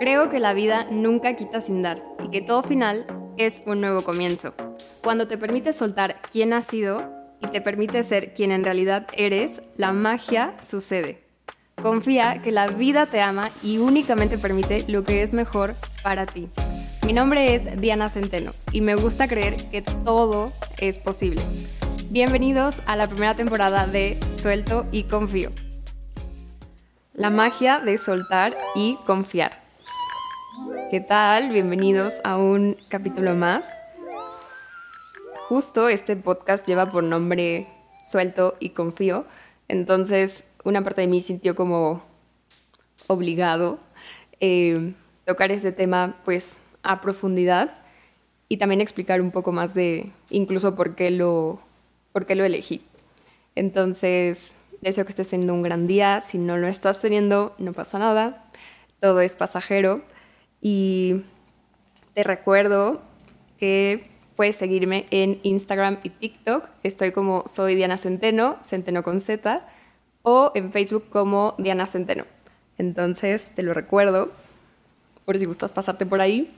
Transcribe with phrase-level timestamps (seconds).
[0.00, 3.04] Creo que la vida nunca quita sin dar y que todo final
[3.36, 4.54] es un nuevo comienzo.
[5.02, 9.60] Cuando te permites soltar quién has sido y te permite ser quien en realidad eres,
[9.76, 11.22] la magia sucede.
[11.82, 16.48] Confía que la vida te ama y únicamente permite lo que es mejor para ti.
[17.06, 21.42] Mi nombre es Diana Centeno y me gusta creer que todo es posible.
[22.08, 25.50] Bienvenidos a la primera temporada de Suelto y Confío.
[27.12, 29.59] La magia de soltar y confiar.
[30.90, 31.50] ¿Qué tal?
[31.50, 33.64] Bienvenidos a un capítulo más.
[35.48, 37.68] Justo este podcast lleva por nombre
[38.04, 39.24] Suelto y Confío,
[39.68, 42.02] entonces una parte de mí sintió como
[43.06, 43.78] obligado
[44.40, 44.92] eh,
[45.26, 47.72] tocar este tema pues a profundidad
[48.48, 51.60] y también explicar un poco más de incluso por qué lo,
[52.10, 52.82] por qué lo elegí.
[53.54, 56.20] Entonces, deseo que estés teniendo un gran día.
[56.20, 58.50] Si no lo estás teniendo, no pasa nada.
[58.98, 60.02] Todo es pasajero.
[60.60, 61.22] Y
[62.14, 63.00] te recuerdo
[63.58, 64.02] que
[64.36, 66.68] puedes seguirme en Instagram y TikTok.
[66.82, 69.66] Estoy como soy Diana Centeno, Centeno con Z,
[70.22, 72.24] o en Facebook como Diana Centeno.
[72.78, 74.32] Entonces te lo recuerdo
[75.24, 76.50] por si gustas pasarte por ahí.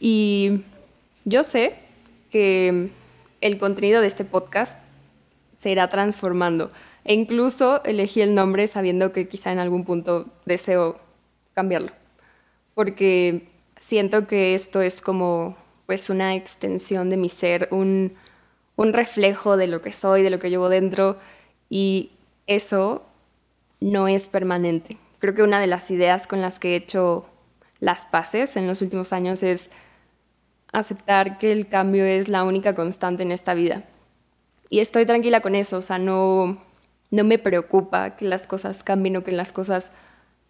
[0.00, 0.62] Y
[1.24, 1.76] yo sé
[2.30, 2.90] que
[3.40, 4.76] el contenido de este podcast
[5.54, 6.70] se irá transformando.
[7.04, 10.96] E incluso elegí el nombre sabiendo que quizá en algún punto deseo
[11.54, 12.03] cambiarlo
[12.74, 18.14] porque siento que esto es como pues una extensión de mi ser, un,
[18.76, 21.16] un reflejo de lo que soy, de lo que llevo dentro
[21.68, 22.10] y
[22.46, 23.04] eso
[23.80, 24.96] no es permanente.
[25.18, 27.28] Creo que una de las ideas con las que he hecho
[27.80, 29.70] las paces en los últimos años es
[30.72, 33.84] aceptar que el cambio es la única constante en esta vida.
[34.70, 36.58] Y estoy tranquila con eso, o sea, no,
[37.10, 39.92] no me preocupa que las cosas cambien o que las cosas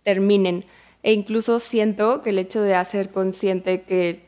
[0.02, 0.64] terminen.
[1.04, 4.24] E incluso siento que el hecho de hacer consciente que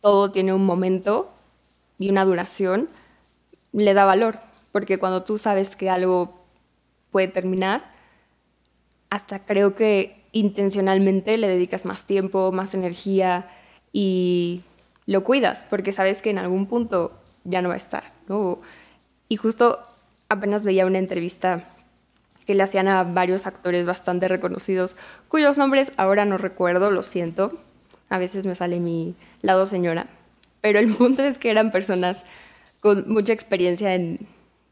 [0.00, 1.30] todo tiene un momento
[1.98, 2.88] y una duración
[3.72, 4.38] le da valor,
[4.72, 6.46] porque cuando tú sabes que algo
[7.10, 7.92] puede terminar,
[9.10, 13.50] hasta creo que intencionalmente le dedicas más tiempo, más energía
[13.92, 14.62] y
[15.04, 17.12] lo cuidas, porque sabes que en algún punto
[17.44, 18.14] ya no va a estar.
[19.28, 19.78] Y justo
[20.30, 21.68] apenas veía una entrevista
[22.46, 24.96] que le hacían a varios actores bastante reconocidos,
[25.28, 27.58] cuyos nombres ahora no recuerdo, lo siento.
[28.08, 30.06] A veces me sale mi lado señora.
[30.60, 32.22] Pero el punto es que eran personas
[32.80, 34.28] con mucha experiencia en,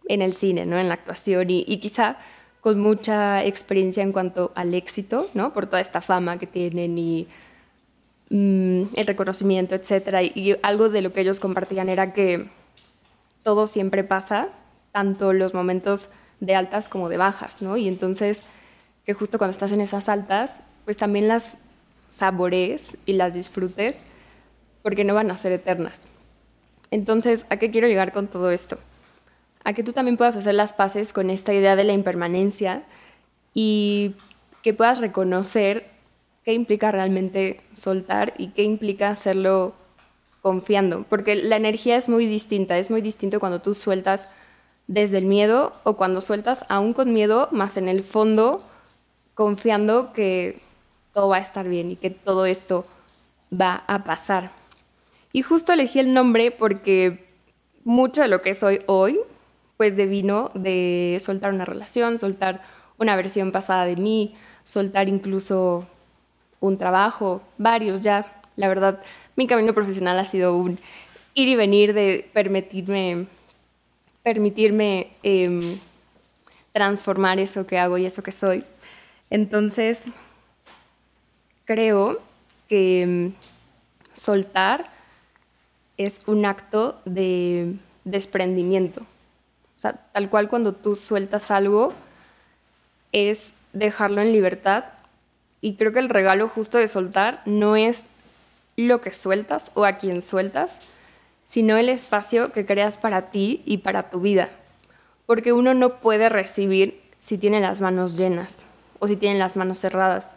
[0.06, 0.78] el cine, ¿no?
[0.78, 2.18] en la actuación y, quizá
[2.60, 5.52] con mucha experiencia en cuanto al éxito, ¿no?
[5.52, 7.26] por toda esta fama que tienen y
[8.28, 10.30] mm, el reconocimiento, etc.
[10.34, 12.50] y algo de lo que ellos compartían era que
[13.42, 14.50] todo siempre pasa,
[14.92, 16.10] tanto los momentos
[16.42, 17.76] de altas como de bajas, ¿no?
[17.76, 18.42] Y entonces,
[19.06, 21.56] que justo cuando estás en esas altas, pues también las
[22.08, 24.02] sabores y las disfrutes,
[24.82, 26.08] porque no van a ser eternas.
[26.90, 28.76] Entonces, ¿a qué quiero llegar con todo esto?
[29.62, 32.82] A que tú también puedas hacer las paces con esta idea de la impermanencia
[33.54, 34.16] y
[34.62, 35.86] que puedas reconocer
[36.44, 39.76] qué implica realmente soltar y qué implica hacerlo
[40.40, 44.26] confiando, porque la energía es muy distinta, es muy distinto cuando tú sueltas
[44.86, 48.62] desde el miedo o cuando sueltas aún con miedo, más en el fondo
[49.34, 50.60] confiando que
[51.12, 52.84] todo va a estar bien y que todo esto
[53.52, 54.52] va a pasar.
[55.32, 57.26] Y justo elegí el nombre porque
[57.84, 59.18] mucho de lo que soy hoy,
[59.76, 62.62] pues devino de soltar una relación, soltar
[62.98, 65.86] una versión pasada de mí, soltar incluso
[66.60, 68.40] un trabajo, varios ya.
[68.56, 69.02] La verdad,
[69.36, 70.78] mi camino profesional ha sido un
[71.34, 73.26] ir y venir de permitirme
[74.22, 75.78] permitirme em,
[76.72, 78.64] transformar eso que hago y eso que soy.
[79.30, 80.02] Entonces,
[81.64, 82.20] creo
[82.68, 83.34] que em,
[84.12, 84.90] soltar
[85.96, 89.02] es un acto de desprendimiento.
[89.76, 91.92] O sea, tal cual cuando tú sueltas algo,
[93.12, 94.84] es dejarlo en libertad.
[95.60, 98.06] Y creo que el regalo justo de soltar no es
[98.76, 100.78] lo que sueltas o a quien sueltas,
[101.44, 104.50] sino el espacio que creas para ti y para tu vida.
[105.26, 108.58] Porque uno no puede recibir si tiene las manos llenas
[108.98, 110.32] o si tiene las manos cerradas.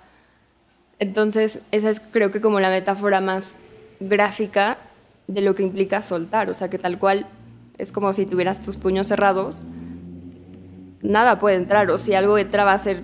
[0.99, 3.53] Entonces, esa es creo que como la metáfora más
[3.99, 4.77] gráfica
[5.27, 6.49] de lo que implica soltar.
[6.49, 7.27] O sea, que tal cual
[7.77, 9.63] es como si tuvieras tus puños cerrados,
[11.01, 11.89] nada puede entrar.
[11.91, 13.03] O si algo entra va a ser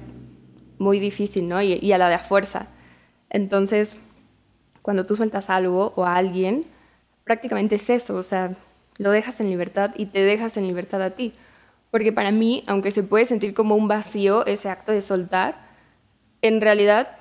[0.77, 1.62] muy difícil, ¿no?
[1.62, 2.68] Y, y a la de fuerza.
[3.30, 3.98] Entonces,
[4.81, 6.65] cuando tú sueltas algo o a alguien,
[7.31, 8.57] prácticamente es eso, o sea,
[8.98, 11.31] lo dejas en libertad y te dejas en libertad a ti.
[11.89, 15.62] Porque para mí, aunque se puede sentir como un vacío ese acto de soltar,
[16.42, 17.19] en realidad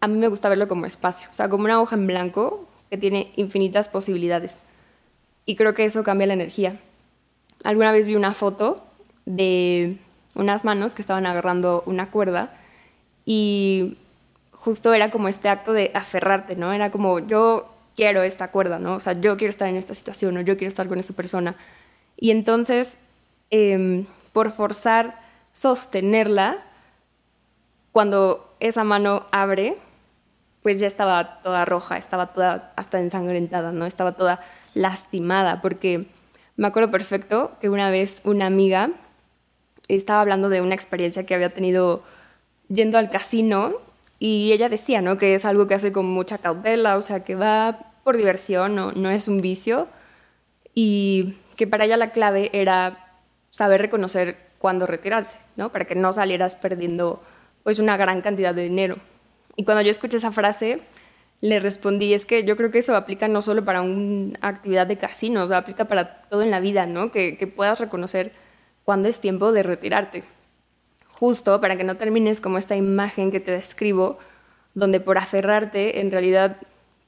[0.00, 2.96] a mí me gusta verlo como espacio, o sea, como una hoja en blanco que
[2.96, 4.54] tiene infinitas posibilidades.
[5.44, 6.76] Y creo que eso cambia la energía.
[7.62, 8.82] Alguna vez vi una foto
[9.26, 9.98] de
[10.34, 12.56] unas manos que estaban agarrando una cuerda
[13.26, 13.98] y
[14.52, 16.72] justo era como este acto de aferrarte, ¿no?
[16.72, 18.94] Era como yo quiero esta cuerda, ¿no?
[18.94, 21.56] O sea, yo quiero estar en esta situación o yo quiero estar con esta persona.
[22.16, 22.96] Y entonces,
[23.50, 25.20] em, por forzar
[25.52, 26.64] sostenerla,
[27.92, 29.76] cuando esa mano abre,
[30.62, 33.86] pues ya estaba toda roja, estaba toda hasta ensangrentada, ¿no?
[33.86, 34.40] Estaba toda
[34.74, 36.06] lastimada, porque
[36.56, 38.90] me acuerdo perfecto que una vez una amiga
[39.88, 42.04] estaba hablando de una experiencia que había tenido
[42.68, 43.74] yendo al casino
[44.20, 45.16] y ella decía, ¿no?
[45.16, 48.92] Que es algo que hace con mucha cautela, o sea, que va por diversión, no,
[48.92, 49.88] no es un vicio
[50.74, 53.18] y que para ella la clave era
[53.48, 55.72] saber reconocer cuándo retirarse, ¿no?
[55.72, 57.22] Para que no salieras perdiendo
[57.64, 58.96] pues una gran cantidad de dinero.
[59.56, 60.82] Y cuando yo escuché esa frase,
[61.40, 64.98] le respondí, es que yo creo que eso aplica no solo para una actividad de
[64.98, 67.10] casinos, aplica para todo en la vida, ¿no?
[67.10, 68.32] Que, que puedas reconocer
[68.84, 70.24] cuándo es tiempo de retirarte.
[71.20, 74.18] Justo para que no termines como esta imagen que te describo,
[74.72, 76.56] donde por aferrarte en realidad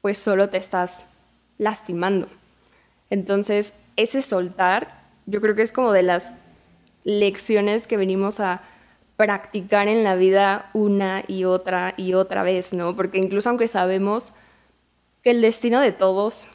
[0.03, 0.99] pues solo te estás
[1.57, 2.29] lastimando.
[3.09, 6.37] Entonces, ese soltar, yo creo que es como de las
[7.05, 8.61] lecciones que venimos a
[9.17, 12.95] practicar en la vida una y otra y otra vez, ¿no?
[12.95, 14.35] Porque incluso aunque sabemos
[15.23, 16.49] que el destino de todos,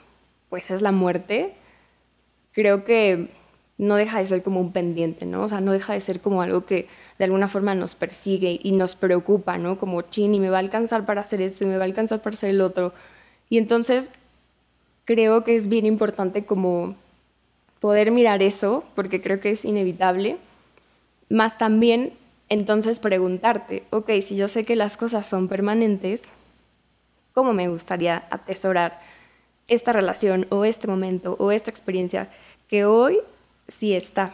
[0.49, 1.55] pues es la muerte,
[2.51, 3.31] creo que
[3.77, 5.43] no deja de ser como un pendiente, ¿no?
[5.43, 6.87] O sea, no deja de ser como algo que
[7.19, 9.77] de alguna forma nos persigue y nos preocupa, ¿no?
[9.77, 12.21] Como, chin, y me va a alcanzar para hacer esto y me va a alcanzar
[12.21, 12.93] para hacer el otro.
[13.49, 14.09] Y entonces
[15.05, 16.95] creo que es bien importante como
[17.79, 20.37] poder mirar eso, porque creo que es inevitable,
[21.29, 22.13] más también
[22.49, 26.23] entonces preguntarte, ok, si yo sé que las cosas son permanentes,
[27.33, 28.97] ¿cómo me gustaría atesorar
[29.67, 32.29] esta relación o este momento o esta experiencia
[32.67, 33.19] que hoy
[33.67, 34.33] sí está?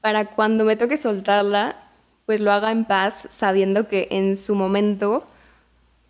[0.00, 1.76] Para cuando me toque soltarla,
[2.26, 5.26] pues lo haga en paz, sabiendo que en su momento,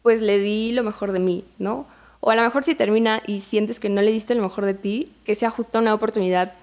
[0.02, 1.86] pues le di lo mejor de mí, ¿no?
[2.20, 4.75] O a lo mejor si termina y sientes que no le diste lo mejor de
[4.75, 6.54] ti, que sea justo una oportunidad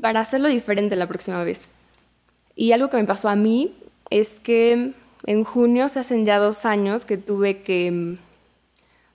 [0.00, 1.62] para hacerlo diferente la próxima vez.
[2.54, 3.74] Y algo que me pasó a mí
[4.10, 4.92] es que
[5.24, 8.18] en junio se hacen ya dos años que tuve que mm,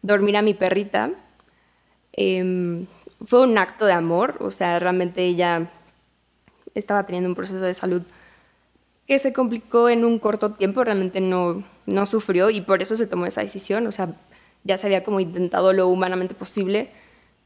[0.02, 1.12] dormir a mi perrita.
[2.14, 2.88] Em,
[3.26, 5.72] fue un acto de amor, o sea, realmente ella
[6.74, 8.04] estaba teniendo un proceso de salud
[9.08, 13.08] que se complicó en un corto tiempo, realmente no, no sufrió y por eso se
[13.08, 14.16] tomó esa decisión, o sea,
[14.64, 16.90] ya se había como intentado lo humanamente posible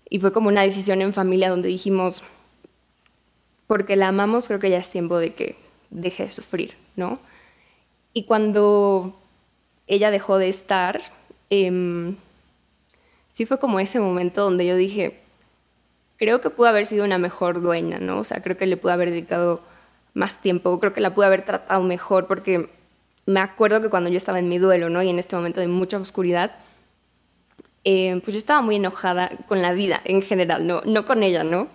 [0.10, 2.24] y fue como una decisión en familia donde dijimos,
[3.68, 5.56] porque la amamos, creo que ya es tiempo de que
[5.90, 7.20] deje de sufrir, ¿no?
[8.14, 9.20] Y cuando
[9.88, 11.02] ella dejó de estar,
[11.50, 12.16] em,
[13.30, 15.25] sí fue como ese momento donde yo dije,
[16.18, 18.20] creo que pudo haber sido una mejor dueña, ¿no?
[18.20, 19.62] O sea, creo que le pude haber dedicado
[20.14, 22.70] más tiempo, creo que la pude haber tratado mejor porque
[23.26, 25.02] me acuerdo que cuando yo estaba en mi duelo, ¿no?
[25.04, 26.58] Y en este momento de mucha oscuridad,
[27.84, 31.44] eh, pues yo estaba muy enojada con la vida en general, no, no con ella,
[31.44, 31.68] ¿no?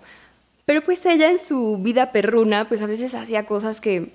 [0.65, 4.11] Pero pues ella en su vida perruna, pues a veces hacía cosas que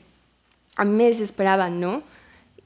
[0.77, 2.03] a mí me desesperaban, ¿no?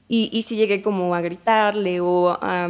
[0.07, 2.69] Y, y sí llegué como a gritarle o a,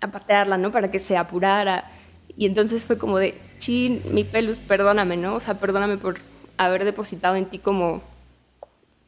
[0.00, 0.70] a patearla, ¿no?
[0.72, 1.90] Para que se apurara.
[2.36, 5.34] Y entonces fue como de, chin, mi pelus, perdóname, ¿no?
[5.34, 6.18] O sea, perdóname por
[6.56, 8.02] haber depositado en ti como,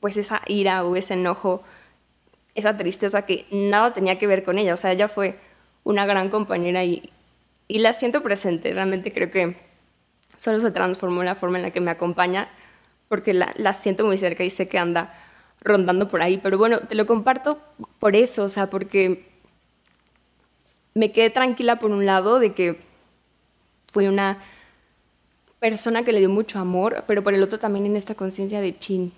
[0.01, 1.63] pues esa ira o ese enojo,
[2.55, 4.75] esa tristeza que nada tenía que ver con ella.
[4.75, 5.39] O sea, ella fue
[5.85, 7.11] una gran compañera y,
[7.69, 8.73] la siento presente.
[8.73, 9.57] Realmente creo que
[10.37, 12.49] solo se transformó en la forma en la que me acompaña
[13.09, 15.15] porque la, la siento muy cerca y sé que anda
[15.61, 16.39] rondando por ahí.
[16.39, 17.61] Pero bueno, te lo comparto
[17.99, 19.25] por eso, o sea, porque
[20.95, 22.90] me quedé tranquila por un lado de que
[23.91, 24.39] fue una
[25.59, 28.79] persona que le dio mucho amor, pero por el otro también en esta conciencia de
[28.79, 29.13] chin.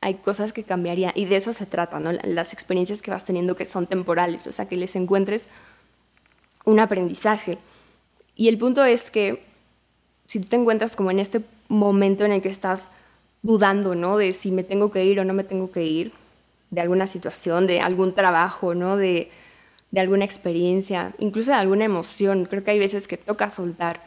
[0.00, 2.12] Hay cosas que cambiaría y de eso se trata, ¿no?
[2.12, 5.46] Las experiencias que vas teniendo que son temporales, o sea, que les encuentres
[6.64, 7.58] un aprendizaje.
[8.34, 9.40] Y el punto es que
[10.26, 12.88] si tú te encuentras como en este momento en el que estás
[13.42, 14.16] dudando, ¿no?
[14.16, 16.12] De si me tengo que ir o no me tengo que ir,
[16.70, 18.96] de alguna situación, de algún trabajo, ¿no?
[18.96, 19.30] De,
[19.96, 22.44] de alguna experiencia, incluso de alguna emoción.
[22.44, 24.02] Creo que hay veces que toca soltar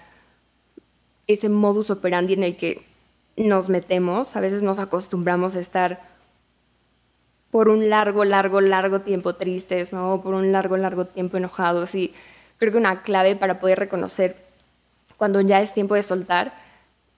[1.25, 2.84] ese modus operandi en el que
[3.38, 4.36] nos metemos.
[4.36, 6.00] A veces nos acostumbramos a estar
[7.50, 10.22] por un largo, largo, largo tiempo tristes, ¿no?
[10.22, 12.13] Por un largo, largo tiempo enojados y
[12.60, 14.36] creo que una clave para poder reconocer
[15.17, 16.53] cuando ya es tiempo de soltar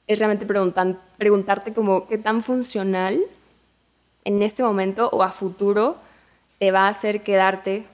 [0.07, 3.19] es realmente preguntarte como qué tan funcional
[4.23, 5.97] en este momento o a futuro
[6.57, 7.90] te va a hacer quedarte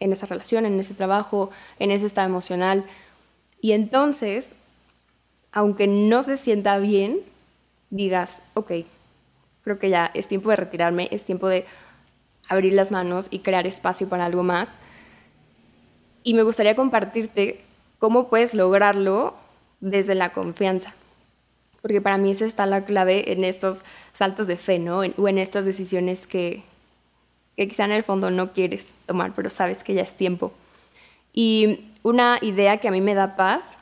[0.00, 2.84] en esa relación, en ese trabajo, en ese estado emocional.
[3.60, 4.54] Y entonces,
[5.52, 7.20] aunque no se sienta bien,
[7.90, 8.72] digas, ok,
[9.62, 11.66] creo que ya es tiempo de retirarme, es tiempo de
[12.48, 14.70] abrir las manos y crear espacio para algo más.
[16.22, 17.60] Y me gustaría compartirte
[17.98, 19.34] cómo puedes lograrlo
[19.80, 20.94] desde la confianza.
[21.82, 24.98] Porque para mí esa está la clave en estos saltos de fe, ¿no?
[24.98, 26.64] o en estas decisiones que,
[27.58, 30.52] que quizá en el fondo no quieres tomar, pero sabes que ya es tiempo.
[31.32, 33.76] Y una idea que a mí me da paz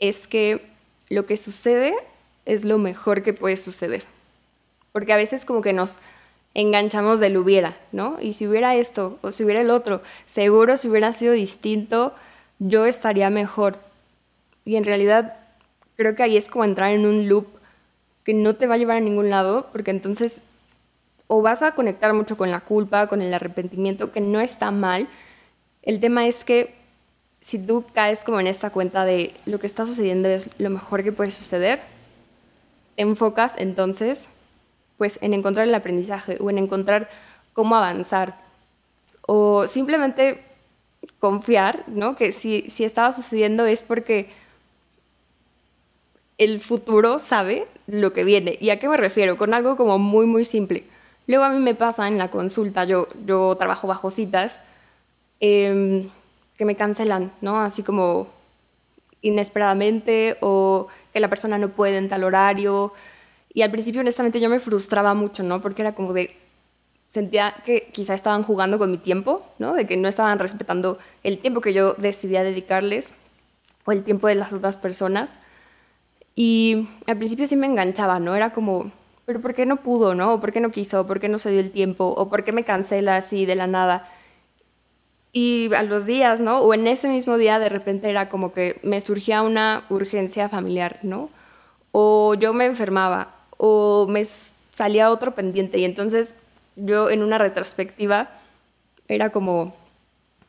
[0.00, 0.66] es que
[1.08, 1.94] lo que sucede
[2.46, 4.02] es lo mejor que puede suceder.
[4.90, 6.00] Porque a veces como que nos
[6.54, 8.16] enganchamos del hubiera, ¿no?
[8.20, 12.16] Y si hubiera esto o si hubiera el otro, seguro si hubiera sido distinto,
[12.58, 13.78] yo estaría mejor.
[14.64, 15.36] Y en realidad
[15.94, 17.46] creo que ahí es como entrar en un loop
[18.24, 20.40] que no te va a llevar a ningún lado, porque entonces
[21.34, 25.08] o vas a conectar mucho con la culpa, con el arrepentimiento, que no está mal.
[25.80, 26.74] El tema es que
[27.40, 31.02] si tú caes como en esta cuenta de lo que está sucediendo es lo mejor
[31.02, 31.80] que puede suceder,
[32.96, 34.26] te enfocas entonces
[34.98, 37.08] pues en encontrar el aprendizaje o en encontrar
[37.54, 38.38] cómo avanzar
[39.22, 40.44] o simplemente
[41.18, 42.14] confiar, ¿no?
[42.14, 44.28] Que si, si estaba sucediendo es porque
[46.36, 48.58] el futuro sabe lo que viene.
[48.60, 49.38] ¿Y a qué me refiero?
[49.38, 50.84] Con algo como muy, muy simple.
[51.26, 53.06] Luego a mí me pasa en la consulta, yo,
[53.58, 54.60] trabajo bajo citas,
[55.40, 56.10] em,
[56.56, 57.60] que me cancelan, ¿no?
[57.60, 58.28] Así como
[59.22, 62.92] inesperadamente o que la persona no puede en tal horario.
[63.54, 65.60] Y al principio, honestamente, yo me frustraba mucho, ¿no?
[65.62, 66.36] Porque era como de,
[67.08, 69.74] sentía que quizá estaban jugando con mi tiempo, ¿no?
[69.74, 73.14] De que no estaban respetando el tiempo que yo decidía dedicarles
[73.84, 75.38] o el tiempo de las otras personas.
[76.34, 78.34] Y al principio sí me enganchaba, ¿no?
[78.34, 78.90] Era como,
[79.24, 80.34] pero ¿por qué no pudo, no?
[80.34, 81.06] ¿O por qué no quiso?
[81.06, 82.14] ¿Por qué no se dio el tiempo?
[82.16, 84.08] ¿O por qué me cancela así de la nada?
[85.32, 86.58] Y a los días, ¿no?
[86.58, 90.98] O en ese mismo día de repente era como que me surgía una urgencia familiar,
[91.02, 91.30] ¿no?
[91.92, 94.24] O yo me enfermaba, o me
[94.72, 95.78] salía otro pendiente.
[95.78, 96.34] Y entonces
[96.76, 98.30] yo en una retrospectiva
[99.08, 99.74] era como,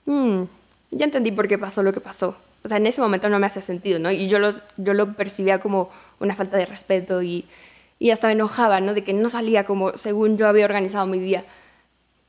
[0.05, 0.43] hmm,
[0.91, 2.35] ya entendí por qué pasó lo que pasó.
[2.63, 4.09] O sea, en ese momento no me hacía sentido, ¿no?
[4.09, 5.89] Y yo, los, yo lo percibía como
[6.19, 7.45] una falta de respeto y
[8.03, 8.93] y hasta me enojaba, ¿no?
[8.93, 11.45] De que no salía como según yo había organizado mi día.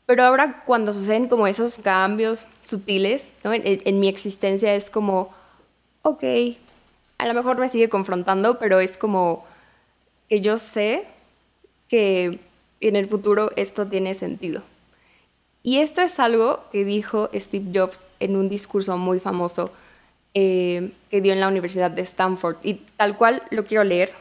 [0.06, 3.50] Pero ahora cuando suceden como esos cambios sutiles, ¿no?
[3.52, 5.34] En, mi existencia es como,
[6.02, 6.22] ok,
[7.18, 9.44] a lo mejor me sigue confrontando, pero es como
[10.28, 11.06] que yo sé
[11.88, 12.38] que
[12.80, 14.62] en el futuro esto tiene sentido.
[15.64, 19.72] Y esto es algo que dijo Steve Jobs en un discurso muy famoso
[20.34, 22.58] eh, que dio en la Universidad de Stanford.
[22.62, 24.12] Y tal cual lo quiero leer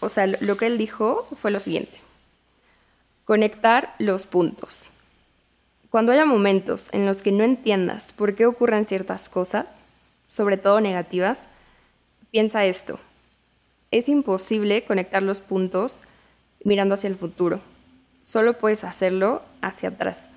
[0.00, 1.98] o sea, lo que él dijo fue lo siguiente.
[3.24, 4.90] Conectar los puntos.
[5.90, 9.68] Cuando haya momentos en los que no entiendas por qué ocurren ciertas cosas,
[10.26, 11.44] sobre todo negativas,
[12.30, 13.00] piensa esto.
[13.90, 16.00] Es imposible conectar los puntos
[16.62, 17.60] mirando hacia el futuro.
[18.22, 20.28] Solo puedes hacerlo hacia atrás.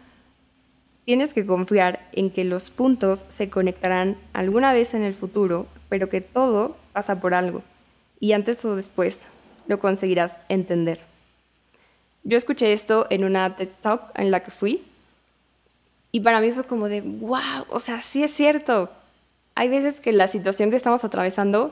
[1.03, 6.07] Tienes que confiar en que los puntos se conectarán alguna vez en el futuro, pero
[6.07, 7.63] que todo pasa por algo.
[8.19, 9.27] Y antes o después
[9.71, 10.99] lo conseguirás entender.
[12.23, 14.83] Yo escuché esto en una TED Talk en la que fui
[16.11, 18.89] y para mí fue como de, wow, o sea, sí es cierto.
[19.55, 21.71] Hay veces que la situación que estamos atravesando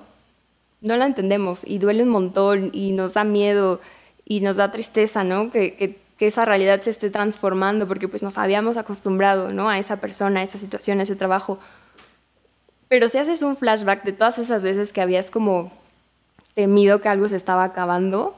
[0.82, 3.82] no la entendemos y duele un montón y nos da miedo
[4.26, 5.52] y nos da tristeza, ¿no?
[5.52, 9.70] Que, que, esa realidad se esté transformando porque pues nos habíamos acostumbrado, ¿no?
[9.70, 11.60] A esa persona, a esa situación, a ese trabajo.
[12.90, 15.72] Pero si haces un flashback de todas esas veces que habías como
[16.54, 18.36] temido que algo se estaba acabando,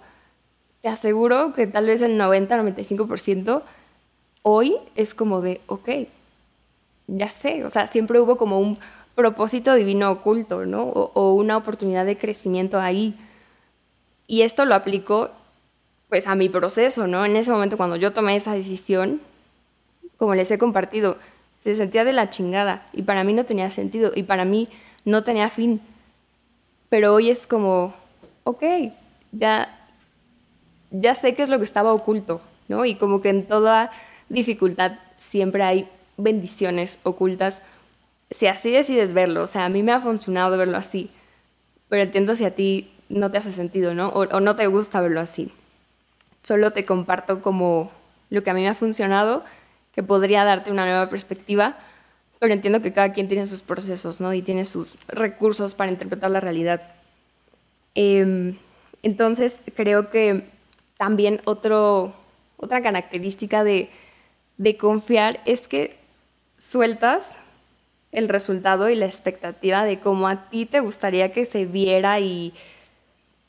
[0.81, 3.63] te aseguro que tal vez el 90-95%
[4.43, 5.89] hoy es como de, ok,
[7.07, 8.77] ya sé, o sea, siempre hubo como un
[9.15, 10.83] propósito divino oculto, ¿no?
[10.83, 13.15] O, una oportunidad de crecimiento ahí.
[14.27, 15.31] Y esto lo aplico
[16.09, 17.25] pues a mi proceso, ¿no?
[17.25, 19.21] En ese momento cuando yo tomé esa decisión,
[20.17, 21.17] como les he compartido,
[21.63, 24.67] se sentía de la chingada y para mí no tenía sentido y para mí
[25.05, 25.81] no tenía fin.
[26.89, 27.93] Pero hoy es como,
[28.43, 28.63] ok,
[29.31, 29.77] ya,
[30.91, 32.85] ya sé qué es lo que estaba oculto, ¿no?
[32.85, 33.91] Y como que en toda
[34.29, 37.61] dificultad siempre hay bendiciones ocultas,
[38.29, 41.09] si así decides verlo, o sea, a mí me ha funcionado verlo así,
[41.89, 44.07] pero entiendo si a ti no te hace sentido, ¿no?
[44.09, 45.51] O, o no te gusta verlo así.
[46.41, 47.91] Solo te comparto como
[48.29, 49.43] lo que a mí me ha funcionado,
[49.93, 51.75] que podría darte una nueva perspectiva,
[52.39, 54.33] pero entiendo que cada quien tiene sus procesos, ¿no?
[54.33, 56.81] Y tiene sus recursos para interpretar la realidad.
[57.95, 58.57] Em,
[59.03, 60.45] entonces, creo que
[60.97, 62.13] también otro,
[62.57, 63.89] otra característica de,
[64.57, 65.97] de confiar es que
[66.57, 67.37] sueltas
[68.11, 72.53] el resultado y la expectativa de cómo a ti te gustaría que se viera y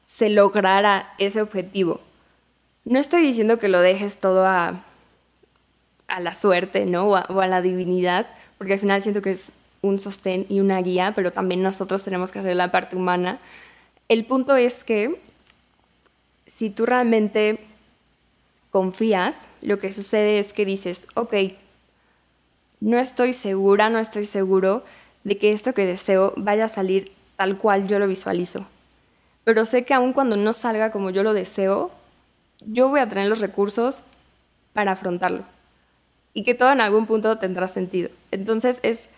[0.06, 2.00] se lograra ese objetivo.
[2.84, 4.84] No estoy diciendo que lo dejes todo a,
[6.08, 7.08] a la suerte, ¿no?
[7.08, 8.26] O a, o a la divinidad,
[8.58, 12.30] porque al final siento que es un sostén y una guía, pero también nosotros tenemos
[12.30, 13.40] que hacer la parte humana.
[14.08, 15.20] El punto es que
[16.46, 17.58] si tú realmente
[18.70, 21.34] confías, lo que sucede es que dices, ok,
[22.80, 24.84] no estoy segura, no estoy seguro
[25.24, 28.66] de que esto que deseo vaya a salir tal cual yo lo visualizo.
[29.44, 31.90] Pero sé que aun cuando no salga como yo lo deseo,
[32.60, 34.02] yo voy a tener los recursos
[34.72, 35.44] para afrontarlo.
[36.34, 38.10] Y que todo en algún punto tendrá sentido.
[38.30, 39.08] Entonces es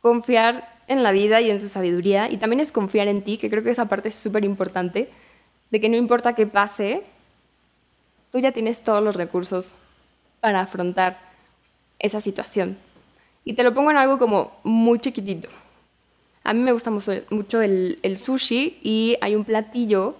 [0.00, 2.30] confiar en la vida y en su sabiduría.
[2.30, 5.10] Y también es confiar en ti, que creo que esa parte es súper importante,
[5.70, 7.02] de que no importa qué pase,
[8.30, 9.74] tú ya tienes todos los recursos
[10.40, 11.18] para afrontar
[11.98, 12.76] esa situación.
[13.44, 15.48] Y te lo pongo en algo como muy chiquitito.
[16.44, 20.16] A mí me gusta mucho el, sushi y hay un platillo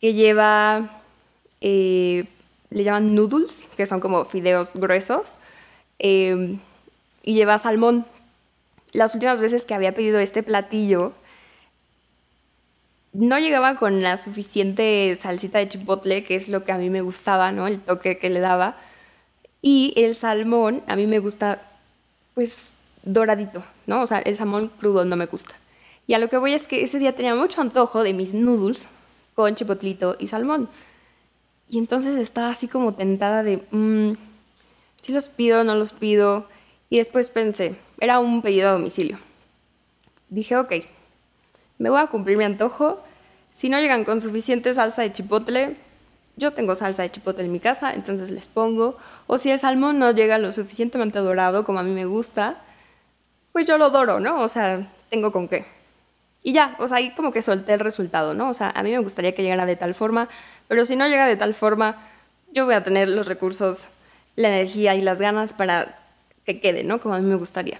[0.00, 1.02] que lleva,
[1.60, 2.24] eh,
[2.70, 5.34] le llaman noodles, que son como fideos gruesos,
[5.98, 6.58] em,
[7.22, 8.04] y lleva salmón.
[8.92, 11.12] Las últimas veces que había pedido este platillo,
[13.12, 17.00] no llegaba con la suficiente salsita de chipotle, que es lo que a mí me
[17.00, 17.66] gustaba, ¿no?
[17.66, 18.76] El toque que le daba.
[19.60, 21.62] Y el salmón, a mí me gusta
[22.34, 22.70] pues
[23.02, 24.02] doradito, ¿no?
[24.02, 25.54] O sea, el salmón crudo no me gusta.
[26.06, 28.88] Y a lo que voy es que ese día tenía mucho antojo de mis noodles
[29.34, 30.68] con chipotlito y salmón.
[31.68, 34.12] Y entonces estaba así como tentada de, mmm,
[35.00, 36.46] si los pido, no los pido.
[36.88, 39.18] Y después pensé, era un pedido a domicilio.
[40.28, 40.72] Dije, ok,
[41.78, 43.02] me voy a cumplir mi antojo.
[43.52, 45.76] Si no llegan con suficiente salsa de chipotle,
[46.36, 48.96] yo tengo salsa de chipotle en mi casa, entonces les pongo.
[49.26, 52.62] O si el salmón no llega lo suficientemente dorado como a mí me gusta,
[53.52, 54.40] pues yo lo doro, ¿no?
[54.40, 55.66] O sea, tengo con qué.
[56.42, 58.48] Y ya, o sea, ahí como que solté el resultado, ¿no?
[58.50, 60.28] O sea, a mí me gustaría que llegara de tal forma,
[60.68, 61.96] pero si no llega de tal forma,
[62.52, 63.88] yo voy a tener los recursos,
[64.36, 65.98] la energía y las ganas para
[66.44, 67.00] que quede, ¿no?
[67.00, 67.78] Como a mí me gustaría.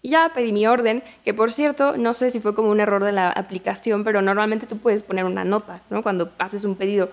[0.00, 3.02] Y ya pedí mi orden, que por cierto, no sé si fue como un error
[3.02, 6.02] de la aplicación, pero normalmente tú puedes poner una nota, ¿no?
[6.02, 7.10] Cuando pases un pedido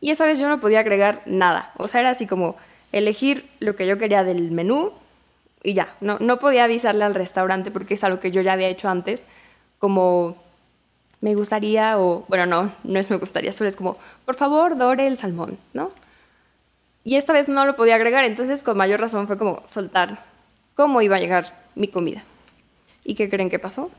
[0.00, 1.72] y esa vez yo no podía agregar nada.
[1.78, 2.56] O sea, era así como
[2.92, 4.92] elegir lo que yo quería del menú
[5.62, 5.94] y ya.
[6.00, 9.24] No, no podía avisarle al restaurante porque es algo que yo ya había hecho antes.
[9.78, 10.36] Como
[11.20, 15.06] me gustaría o, bueno, no, no es me gustaría, solo es como, por favor, dore
[15.06, 15.90] el salmón, ¿no?
[17.04, 20.22] Y esta vez no lo podía agregar, entonces con mayor razón fue como soltar
[20.74, 22.24] cómo iba a llegar mi comida.
[23.04, 23.92] ¿Y qué creen que pasó?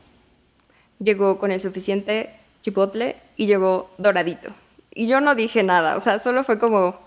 [0.99, 4.53] Llegó con el suficiente chipotle y llegó doradito
[4.97, 6.99] y yo no dije nada, o sea, solo fue como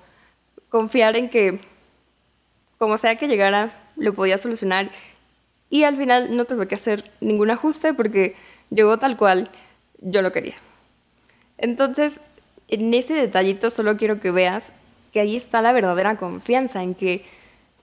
[0.69, 1.59] confiar en que
[2.79, 4.91] como sea que llegara, lo podía solucionar.
[5.71, 8.37] Y al final no tuve que hacer ningún ajuste porque
[8.71, 9.51] llegó tal cual
[9.99, 10.55] yo lo quería.
[11.59, 12.21] Entonces,
[12.69, 14.73] en ese detallito solo quiero que veas
[15.13, 17.25] que ahí está la verdadera confianza, en que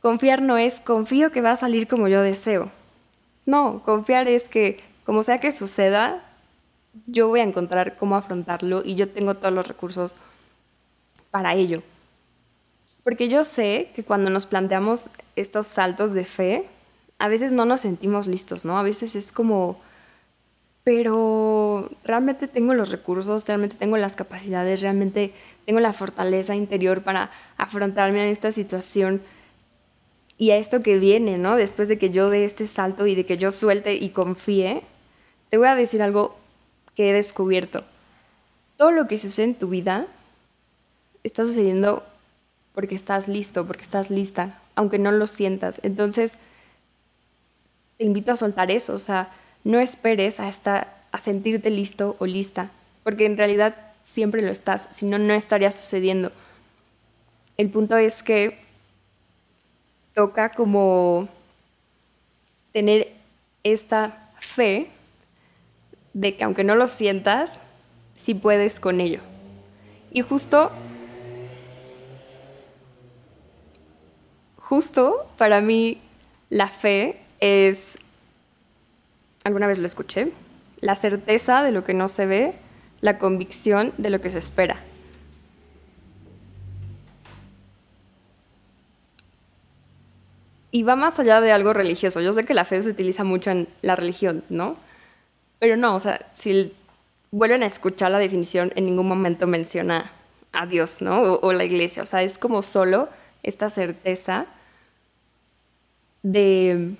[0.02, 2.72] confiar no es confío que va a salir como yo deseo.
[3.46, 6.24] No, confiar es que como sea que suceda,
[7.06, 10.18] yo voy a encontrar cómo afrontarlo y yo tengo todos los recursos
[11.32, 11.84] para ello.
[13.04, 16.66] Porque yo sé que cuando nos planteamos estos saltos de fe,
[17.20, 18.78] a veces no nos sentimos listos, ¿no?
[18.78, 19.80] A veces es como,
[20.84, 25.34] pero realmente tengo los recursos, realmente tengo las capacidades, realmente
[25.66, 29.22] tengo la fortaleza interior para afrontarme a esta situación
[30.38, 31.56] y a esto que viene, ¿no?
[31.56, 34.84] Después de que yo dé este salto y de que yo suelte y confíe,
[35.50, 36.38] te voy a decir algo
[36.96, 37.86] que he descubierto.
[38.78, 40.08] Todo lo que sucede en tu vida
[41.24, 42.04] está sucediendo
[42.74, 45.80] porque estás listo, porque estás lista, aunque no lo sientas.
[45.84, 46.34] Entonces,
[47.98, 49.32] te invito a soltar eso, o sea,
[49.64, 50.48] no esperes a,
[51.12, 52.70] a sentirte listo o lista,
[53.04, 56.32] porque en realidad siempre lo estás, si no, no estaría sucediendo.
[57.58, 58.67] El punto es que
[60.18, 61.30] toca como
[62.72, 63.14] tener
[63.62, 64.90] esta fe
[66.14, 67.60] de que aunque no lo sientas,
[68.16, 69.20] sí puedes con ello.
[70.10, 70.72] Y justo,
[74.58, 76.00] justo para mí
[76.50, 78.00] la fe es,
[79.44, 80.34] alguna vez lo escuché,
[80.82, 82.56] la certeza de lo que no se ve,
[83.02, 84.78] la convicción de lo que se espera.
[90.78, 92.22] Y va más allá de algo religioso.
[92.22, 94.78] Yo sé que la fe se utiliza mucho en la religión, ¿no?
[95.58, 96.72] Pero no, o sea, si
[97.32, 100.12] vuelven a escuchar la definición, en ningún momento menciona
[100.52, 101.20] a Dios, ¿no?
[101.20, 102.04] O, la iglesia.
[102.04, 103.10] O sea, es como solo
[103.42, 104.46] esta certeza
[106.22, 106.94] de,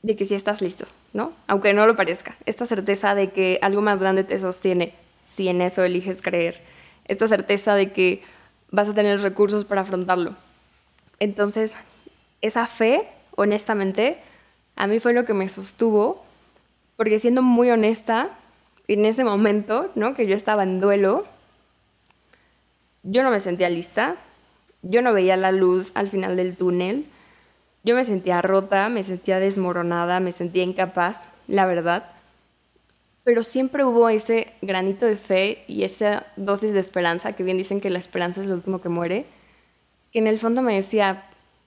[0.00, 1.34] de que sí estás listo, ¿no?
[1.48, 2.36] Aunque no lo parezca.
[2.46, 6.62] Esta certeza de que algo más grande te sostiene si en eso eliges creer.
[7.04, 8.22] Esta certeza de que
[8.70, 10.36] vas a tener recursos para afrontarlo.
[11.18, 11.74] Entonces,
[12.42, 14.18] esa fe, honestamente,
[14.76, 16.22] a mí fue lo que me sostuvo,
[16.96, 18.30] porque siendo muy honesta,
[18.88, 20.14] en ese momento, ¿no?
[20.14, 21.24] Que yo estaba en duelo,
[23.02, 24.16] yo no me sentía lista,
[24.82, 27.06] yo no veía la luz al final del túnel,
[27.84, 32.10] yo me sentía rota, me sentía desmoronada, me sentía incapaz, la verdad.
[33.24, 37.80] Pero siempre hubo ese granito de fe y esa dosis de esperanza, que bien dicen
[37.80, 39.26] que la esperanza es lo último que muere,
[40.12, 41.24] que en el fondo me decía,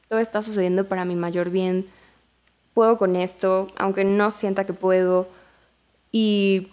[0.09, 1.85] todo está sucediendo para mi mayor bien,
[2.73, 5.27] puedo con esto, aunque no sienta que puedo.
[6.11, 6.69] Y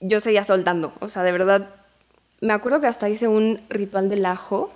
[0.00, 1.68] yo seguía soltando, o sea, de verdad,
[2.40, 4.70] me acuerdo que hasta hice un ritual del ajo,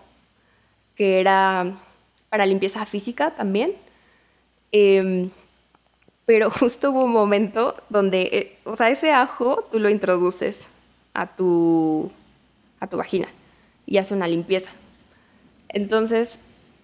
[0.95, 1.79] que era
[2.31, 3.75] para limpieza física también.
[4.73, 5.31] Em,
[6.27, 10.67] pero justo hubo un momento donde, eh, o sea, ese ajo tú lo introduces
[11.15, 12.11] a tu,
[12.81, 13.29] a tu vagina
[13.87, 14.71] y hace una limpieza.
[15.69, 16.39] Entonces,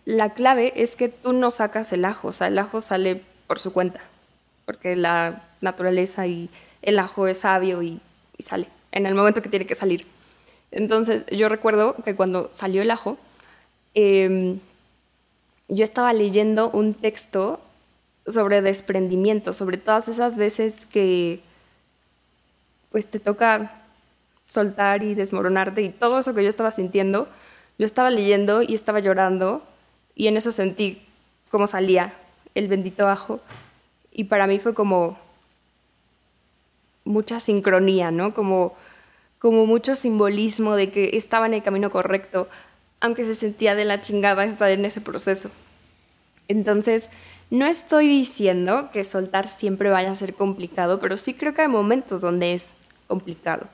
[0.04, 3.58] la clave es que tú no sacas el ajo, o sea, el ajo sale por
[3.58, 4.00] su cuenta,
[4.66, 6.50] porque la naturaleza y
[6.82, 8.00] el ajo es sabio y,
[8.38, 10.06] sale en el momento que tiene que salir.
[10.70, 13.16] Entonces yo recuerdo que cuando salió el ajo,
[13.94, 14.58] em,
[15.68, 17.60] yo estaba leyendo un texto
[18.26, 21.40] sobre desprendimiento, sobre todas esas veces que
[22.90, 23.82] pues te toca
[24.44, 27.28] soltar y desmoronarte y todo eso que yo estaba sintiendo,
[27.78, 29.62] lo estaba leyendo y estaba llorando
[30.14, 31.02] y en eso sentí
[31.50, 32.14] cómo salía
[32.54, 33.40] el bendito ajo.
[34.12, 35.18] Y para mí fue como
[37.04, 38.34] mucha sincronía, ¿no?
[38.34, 38.74] Como,
[39.38, 42.48] como mucho simbolismo de que estaba en el camino correcto,
[43.00, 45.50] aunque se sentía de la chingada estar en ese proceso.
[46.48, 47.08] Entonces,
[47.50, 51.68] no estoy diciendo que soltar siempre vaya a ser complicado, pero sí creo que hay
[51.68, 52.72] momentos donde es
[53.06, 53.66] complicado.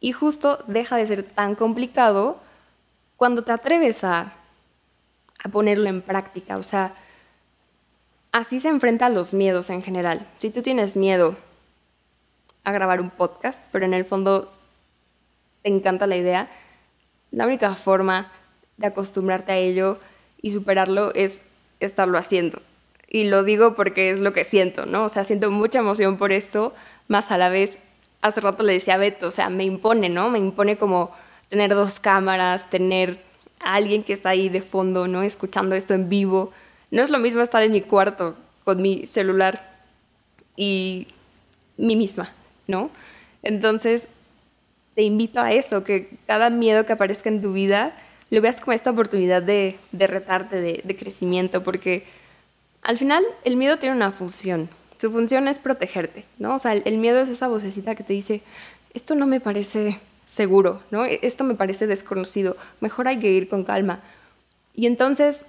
[0.00, 2.38] Y justo deja de ser tan complicado
[3.16, 4.34] cuando te atreves a,
[5.44, 6.56] a ponerlo en práctica.
[6.56, 6.94] O sea,
[8.32, 10.26] así se enfrenta a los miedos en general.
[10.38, 11.36] Si tú tienes miedo
[12.64, 14.52] a grabar un podcast, pero en el fondo
[15.62, 16.50] te encanta la idea,
[17.30, 18.32] la única forma
[18.78, 19.98] de acostumbrarte a ello
[20.40, 21.42] y superarlo es
[21.78, 22.60] estarlo haciendo.
[23.08, 25.04] Y lo digo porque es lo que siento, ¿no?
[25.04, 26.74] O sea, siento mucha emoción por esto,
[27.06, 27.78] más a la vez,
[28.22, 30.30] hace rato le decía a Beto, o sea, me impone, ¿no?
[30.30, 31.14] Me impone como
[31.50, 33.22] tener dos cámaras, tener
[33.60, 35.22] a alguien que está ahí de fondo, ¿no?
[35.22, 36.52] Escuchando esto en vivo
[36.90, 39.82] no es lo mismo estar en mi cuarto con mi celular
[40.56, 41.08] y
[41.76, 42.32] mí misma,
[42.68, 42.90] ¿no?
[43.42, 44.06] Entonces,
[44.94, 47.92] te invito a eso, que cada miedo que aparezca en tu vida
[48.30, 52.04] lo veas como esta oportunidad de, retarte, de, crecimiento, porque
[52.82, 54.70] al final el miedo tiene una función.
[54.98, 56.54] Su función es protegerte, ¿no?
[56.54, 58.42] O sea, el, el miedo es esa vocecita que te dice,
[58.94, 59.98] esto no me parece
[60.34, 61.04] seguro, ¿no?
[61.04, 64.00] Esto me parece desconocido, mejor hay que ir con calma.
[64.74, 65.42] Y entonces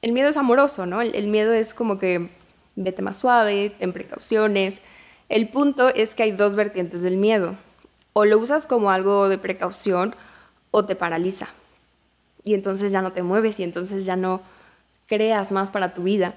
[0.00, 1.02] el miedo es amoroso, ¿no?
[1.02, 2.30] El, miedo es como que
[2.76, 4.80] vete más suave, ten precauciones.
[5.28, 7.56] El punto es que hay dos vertientes del miedo.
[8.14, 10.14] O lo usas como algo de precaución
[10.70, 11.48] o te paraliza.
[12.42, 14.40] Y entonces ya no te mueves y entonces ya no
[15.06, 16.36] creas más para tu vida.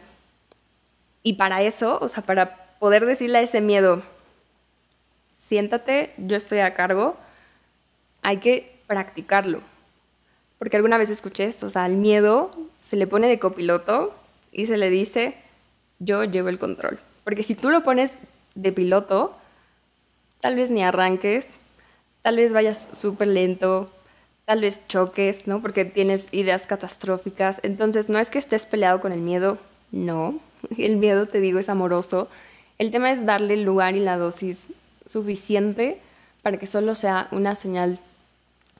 [1.23, 4.01] Y para eso, o sea, para poder decirle a ese miedo,
[5.37, 7.17] siéntate, yo estoy a cargo,
[8.27, 9.61] hay que practicarlo.
[10.59, 14.13] Porque alguna vez escuché esto, o sea, al miedo se le pone de copiloto
[14.51, 15.35] y se le dice,
[15.99, 16.99] yo llevo el control.
[17.23, 18.11] Porque si tú lo pones
[18.53, 19.37] de piloto,
[20.41, 21.47] tal vez ni arranques,
[22.21, 23.89] tal vez vayas súper lento,
[24.43, 25.61] tal vez choques, ¿no?
[25.61, 27.61] Porque tienes ideas catastróficas.
[27.63, 29.57] Entonces, no es que estés peleado con el miedo,
[29.93, 30.37] no.
[30.77, 32.27] El miedo, te digo, es amoroso.
[32.77, 34.67] El tema es darle el lugar y la dosis
[35.05, 36.01] suficiente
[36.41, 37.99] para que solo sea una señal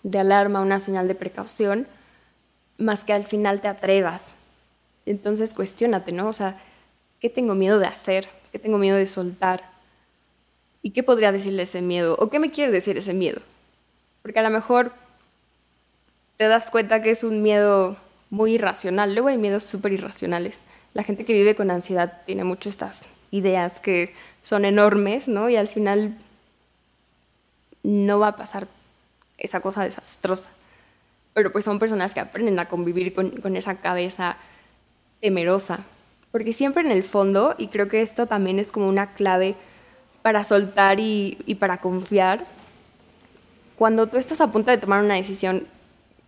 [0.04, 1.88] de alarma, una señal de precaución,
[2.78, 4.34] más que al final te atrevas.
[5.06, 6.28] Entonces cuestionate, ¿no?
[6.28, 6.62] O sea,
[7.20, 8.28] ¿qué tengo miedo de hacer?
[8.52, 9.64] ¿Qué tengo miedo de soltar?
[10.82, 12.16] ¿Y qué podría decirle ese miedo?
[12.20, 13.42] ¿O qué me quiere decir ese miedo?
[14.22, 14.94] Porque a lo mejor
[16.38, 17.98] te das cuenta que es un miedo
[18.30, 19.14] muy irracional.
[19.14, 20.62] Luego hay miedos súper irracionales.
[20.94, 25.50] La gente que vive con ansiedad tiene mucho estas ideas que son enormes, ¿no?
[25.50, 26.18] Y al final
[27.84, 28.68] no va a pasar
[29.38, 30.50] esa cosa desastrosa.
[31.34, 34.38] Pero pues son personas que aprenden a convivir con, esa cabeza
[35.22, 35.80] temerosa.
[36.32, 39.56] Porque siempre en el fondo, y creo que esto también es como una clave
[40.22, 42.46] para soltar y, y para confiar,
[43.76, 45.68] cuando tú estás a punto de tomar una decisión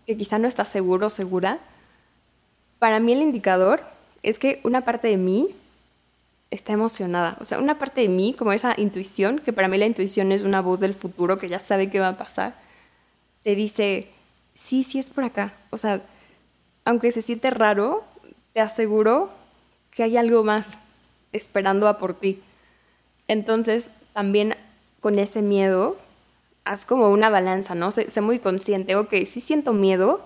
[0.05, 1.59] que quizá no estás seguro o segura,
[2.77, 3.81] para mí el indicador
[4.23, 5.49] es que una parte de mí
[6.51, 7.37] está emocionada.
[7.39, 10.41] O sea, una parte de mí, como esa intuición, que para mí la intuición es
[10.41, 12.55] una voz del futuro que ya sabe qué va a pasar,
[13.49, 14.07] te dice,
[14.53, 15.55] sí, sí es por acá.
[15.71, 16.03] O sea,
[16.85, 18.03] aunque se siente raro,
[18.53, 19.31] te aseguro
[19.89, 20.77] que hay algo más
[21.33, 22.43] esperando a por ti.
[23.27, 24.53] Entonces, también
[24.99, 25.97] con ese miedo,
[26.63, 27.89] haz como una balanza, ¿no?
[27.89, 30.23] Sé, sé, muy consciente, ok, sí siento miedo,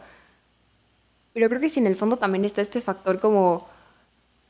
[1.32, 3.70] pero creo que si en el fondo también está este factor como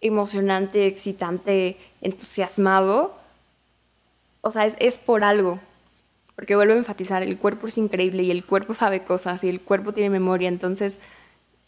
[0.01, 3.13] emocionante, excitante, entusiasmado,
[4.41, 5.59] o sea, es, es por algo.
[6.35, 9.61] Porque vuelvo a enfatizar, el cuerpo es increíble y el cuerpo sabe cosas y el
[9.61, 10.99] cuerpo tiene memoria, entonces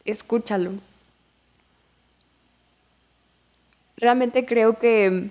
[0.06, 0.71] escúchalo.
[3.97, 5.30] Realmente creo que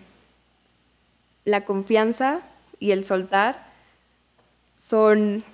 [1.45, 2.41] la confianza
[2.81, 3.67] y el soltar
[4.77, 5.45] son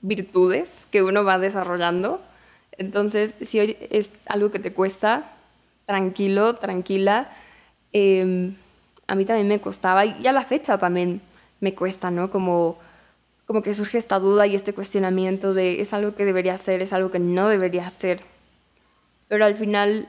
[0.00, 2.20] virtudes que uno va desarrollando.
[2.72, 5.32] Entonces, si hoy es algo que te cuesta,
[5.86, 7.30] tranquilo, tranquila.
[7.92, 8.56] Em,
[9.06, 11.20] a mí también me costaba y a la fecha también
[11.60, 12.30] me cuesta, ¿no?
[12.30, 12.78] Como,
[13.48, 16.92] como que surge esta duda y este cuestionamiento de es algo que debería hacer, es
[16.92, 18.20] algo que no debería hacer.
[19.26, 20.08] Pero al final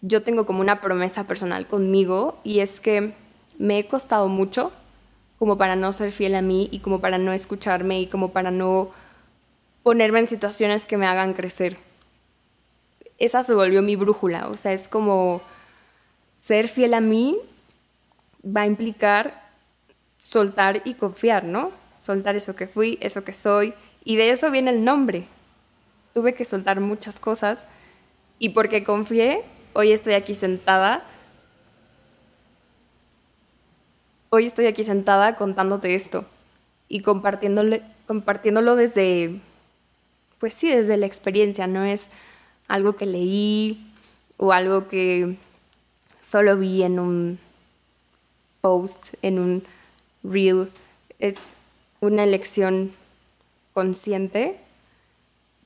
[0.00, 3.14] yo tengo como una promesa personal conmigo y es que
[3.58, 4.70] me he costado mucho
[5.40, 8.52] como para no ser fiel a mí y como para no escucharme y como para
[8.52, 8.90] no
[9.82, 11.78] ponerme en situaciones que me hagan crecer
[13.22, 14.48] esa se volvió mi brújula.
[14.48, 15.42] O sea, es como
[16.38, 17.38] ser fiel a mí
[18.44, 19.42] va a implicar
[20.18, 21.70] soltar y confiar, ¿no?
[22.02, 23.74] Soltar eso que fui, eso que soy.
[24.04, 25.28] Y de eso viene el nombre.
[26.14, 27.62] Tuve que soltar muchas cosas
[28.40, 31.04] y porque confié, hoy estoy aquí sentada.
[34.30, 36.26] Hoy estoy aquí sentada contándote esto
[36.88, 39.40] y compartiéndole, compartiéndolo desde,
[40.40, 42.08] pues sí, desde la experiencia, no es
[42.66, 43.94] algo que leí
[44.38, 45.36] o algo que
[46.20, 47.38] solo vi en un
[48.60, 49.62] post, en un
[50.24, 50.68] reel.
[51.20, 51.36] Es
[52.02, 52.92] una elección
[53.72, 54.58] consciente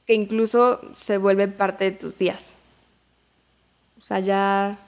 [0.07, 2.53] que incluso se vuelve parte de tus días.
[3.99, 4.79] O sea, ya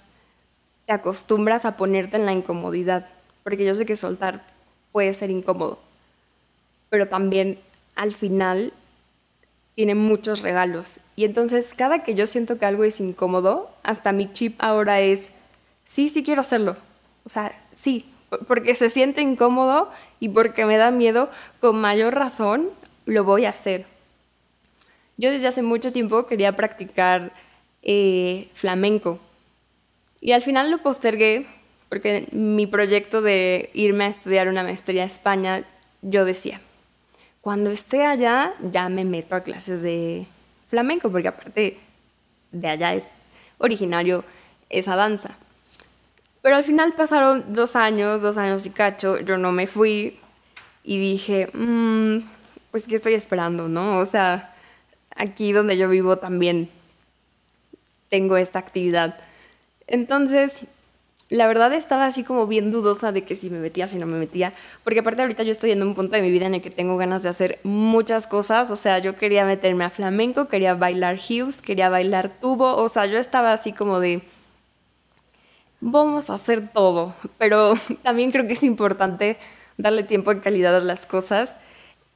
[0.87, 3.09] te acostumbras a ponerte en la incomodidad,
[3.43, 4.45] porque yo sé que soltar
[4.93, 5.79] puede ser incómodo,
[6.91, 7.59] pero también
[7.97, 8.75] al final
[9.75, 11.01] tiene muchos regalos.
[11.17, 15.31] Y entonces cada que yo siento que algo es incómodo, hasta mi chip ahora es,
[15.87, 16.77] sí, sí quiero hacerlo.
[17.25, 18.05] O sea, sí,
[18.47, 22.71] porque se siente incómodo y porque me da miedo, con mayor razón
[23.07, 23.87] lo voy a hacer.
[25.17, 27.33] Yo desde hace mucho tiempo quería practicar
[27.83, 29.19] eh, flamenco
[30.21, 31.47] y al final lo postergué
[31.89, 35.65] porque mi proyecto de irme a estudiar una maestría a España,
[36.03, 36.61] yo decía,
[37.41, 40.27] cuando esté allá ya me meto a clases de
[40.69, 41.79] flamenco, porque aparte
[42.53, 43.11] de allá es
[43.59, 44.23] originario
[44.69, 45.37] esa danza.
[46.43, 50.19] Pero al final pasaron dos años, dos años y cacho, yo no me fui
[50.85, 52.19] y dije, mmm,
[52.71, 53.99] pues qué estoy esperando, ¿no?
[53.99, 54.55] O sea,
[55.17, 56.71] aquí donde yo vivo también
[58.09, 59.19] tengo esta actividad.
[59.87, 60.67] Entonces
[61.31, 64.19] la verdad estaba así como bien dudosa de que si me metía, si no me
[64.19, 66.71] metía, porque aparte ahorita yo estoy en un punto de mi vida en el que
[66.71, 71.19] tengo ganas de hacer muchas cosas, o sea, yo quería meterme a flamenco, quería bailar
[71.19, 74.23] heels, quería bailar tubo, o sea, yo estaba así como de,
[75.81, 79.39] vamos a hacer todo, pero también creo que es importante
[79.77, 81.55] darle tiempo en calidad a las cosas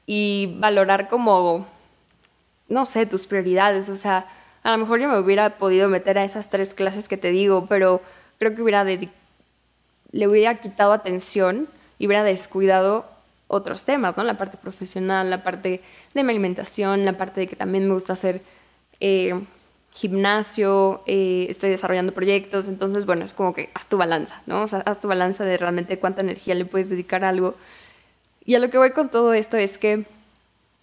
[0.07, 1.67] y valorar como,
[2.69, 4.27] no sé, tus prioridades, o sea,
[4.63, 7.67] a lo mejor yo me hubiera podido meter a esas tres clases que te digo,
[7.67, 8.01] pero
[8.39, 13.07] creo que hubiera le hubiera quitado atención y hubiera descuidado
[13.49, 14.25] otros temas, ¿no?
[14.25, 15.81] La parte profesional, la parte
[16.15, 18.43] de mi alimentación, la parte de que también me gusta hacer
[19.01, 19.41] eh,
[19.93, 24.63] gimnasio, eh, estoy desarrollando proyectos, entonces, bueno, es como que haz tu balanza, ¿no?
[24.63, 27.55] O sea, haz tu balanza de realmente cuánta energía le puedes dedicar a algo.
[28.45, 30.07] Y a lo que voy con todo esto es que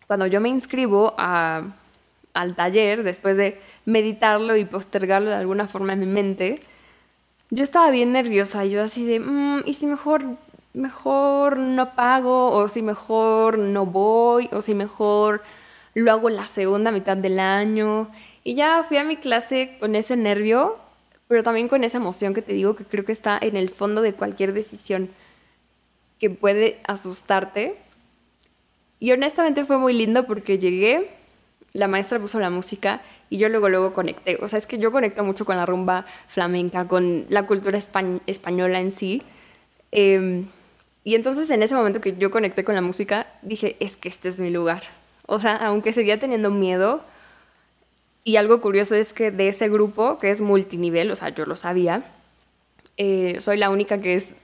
[0.07, 5.99] cuando yo me inscribo al taller, después de meditarlo y postergarlo de alguna forma en
[5.99, 6.61] mi mente,
[7.49, 10.23] yo estaba bien nerviosa, yo así de, mm, ¿y si mejor,
[10.73, 12.51] mejor no pago?
[12.51, 14.49] ¿O si mejor no voy?
[14.51, 15.41] ¿O si mejor
[15.95, 18.09] lo hago la segunda mitad del año?
[18.43, 20.77] Y ya fui a mi clase con ese nervio,
[21.27, 24.01] pero también con esa emoción que te digo que creo que está en el fondo
[24.01, 25.09] de cualquier decisión
[26.19, 27.77] que puede asustarte.
[28.99, 31.09] Y honestamente fue muy lindo porque llegué,
[31.73, 34.37] la maestra puso la música y yo luego, luego conecté.
[34.41, 38.79] O sea, es que yo conecto mucho con la rumba flamenca, con la cultura española
[38.79, 39.21] en sí.
[39.91, 40.47] Em,
[41.03, 44.29] y entonces en ese momento que yo conecté con la música, dije, es que este
[44.29, 44.83] es mi lugar.
[45.27, 47.03] O sea, aunque seguía teniendo miedo,
[48.29, 51.55] y algo curioso es que de ese grupo, que es multinivel, o sea, yo lo
[51.55, 52.03] sabía,
[52.95, 54.35] eh, soy la única que es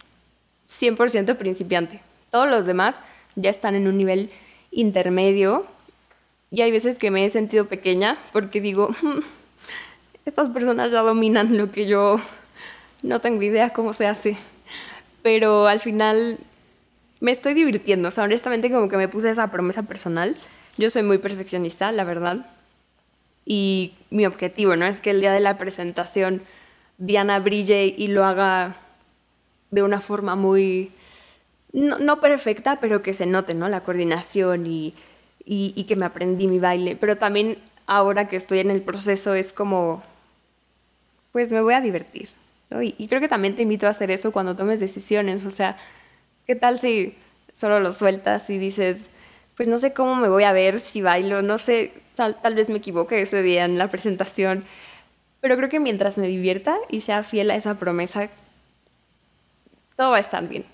[0.68, 2.00] 100% principiante.
[2.32, 3.00] Todos los demás
[3.36, 4.32] ya están en un nivel
[4.72, 5.68] intermedio
[6.50, 9.20] y hay veces que me he sentido pequeña porque digo, hmm,
[10.26, 12.20] estas personas ya dominan lo que yo
[13.04, 14.36] no tengo idea cómo se hace.
[15.22, 16.40] Pero al final
[17.20, 18.08] me estoy divirtiendo.
[18.08, 20.36] O sea, honestamente como que me puse esa promesa personal.
[20.76, 22.48] Yo soy muy perfeccionista, la verdad.
[23.46, 24.86] Y mi objetivo, ¿no?
[24.86, 26.42] Es que el día de la presentación
[26.98, 28.78] Diana brille y lo haga
[29.72, 30.92] de una forma muy,
[31.74, 33.68] no, perfecta, pero que se note, ¿no?
[33.68, 34.94] La coordinación y,
[35.46, 36.96] y, que me aprendí mi baile.
[36.96, 40.04] Pero también ahora que estoy en el proceso es como,
[41.32, 42.30] pues me voy a divertir.
[42.70, 42.82] ¿no?
[42.82, 45.46] Y, creo que también te invito a hacer eso cuando tomes decisiones.
[45.46, 45.78] O sea,
[46.48, 47.16] ¿qué tal si
[47.54, 49.10] solo lo sueltas y dices,
[49.56, 52.78] pues no sé cómo me voy a ver si bailo, no sé, tal, vez me
[52.78, 54.64] equivoque ese día en la presentación.
[55.42, 58.30] Pero creo que mientras me divierta y sea fiel a esa promesa,
[59.96, 60.66] todo va a estar bien.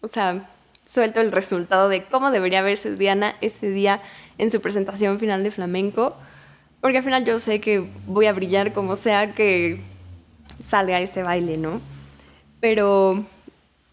[0.00, 0.48] O sea,
[0.84, 4.00] suelto el resultado de cómo debería verse Diana ese día
[4.38, 6.16] en su presentación final de flamenco,
[6.80, 9.80] porque al final yo sé que voy a brillar como sea que
[10.60, 11.80] salga ese baile, ¿no?
[12.60, 13.24] Pero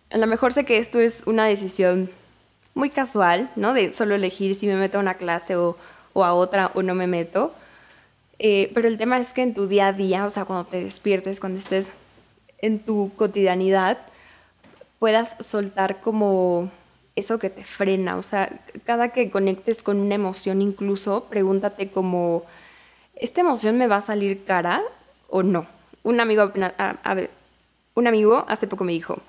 [0.09, 2.09] a lo mejor sé que esto es una decisión
[2.81, 3.75] muy casual, ¿no?
[3.75, 5.77] De solo elegir si me meto a una clase o,
[6.15, 7.53] a otra o no me meto.
[8.39, 10.83] Eh, pero el tema es que en tu día a día, o sea, cuando te
[10.83, 11.91] despiertes, cuando estés
[12.57, 13.99] en tu cotidianidad,
[14.97, 16.71] puedas soltar como
[17.15, 18.17] eso que te frena.
[18.17, 18.49] O sea,
[18.83, 22.45] cada que conectes con una emoción incluso, pregúntate como,
[23.13, 24.81] ¿esta emoción me va a salir cara
[25.29, 25.67] o no?
[26.01, 26.51] Un amigo,
[27.93, 29.19] un amigo hace poco me dijo,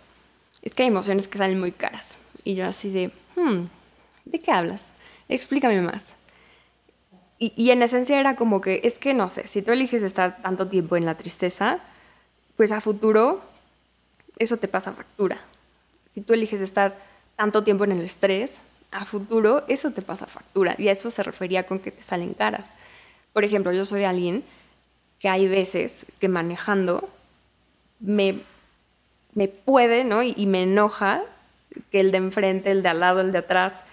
[0.62, 2.16] es que hay emociones que salen muy caras.
[2.44, 3.66] Y yo así de, hmm,
[4.24, 4.88] ¿de qué hablas?
[5.28, 6.14] Explícame más.
[7.38, 10.68] Y, en esencia era como que, es que no sé, si tú eliges estar tanto
[10.68, 11.80] tiempo en la tristeza,
[12.56, 13.42] pues a futuro
[14.38, 15.38] eso te pasa factura
[16.14, 16.96] si tú eliges estar
[17.36, 18.58] tanto tiempo en el estrés,
[18.90, 20.74] a futuro eso te pasa factura.
[20.78, 22.72] Y a eso se refería con que te salen caras.
[23.32, 24.44] Por ejemplo, yo soy alguien
[25.18, 27.08] que hay veces que manejando
[28.00, 28.40] me,
[29.34, 30.22] me puede, ¿no?
[30.22, 31.22] Y, me enoja
[31.90, 33.84] que el de enfrente, el de al lado, el de atrás,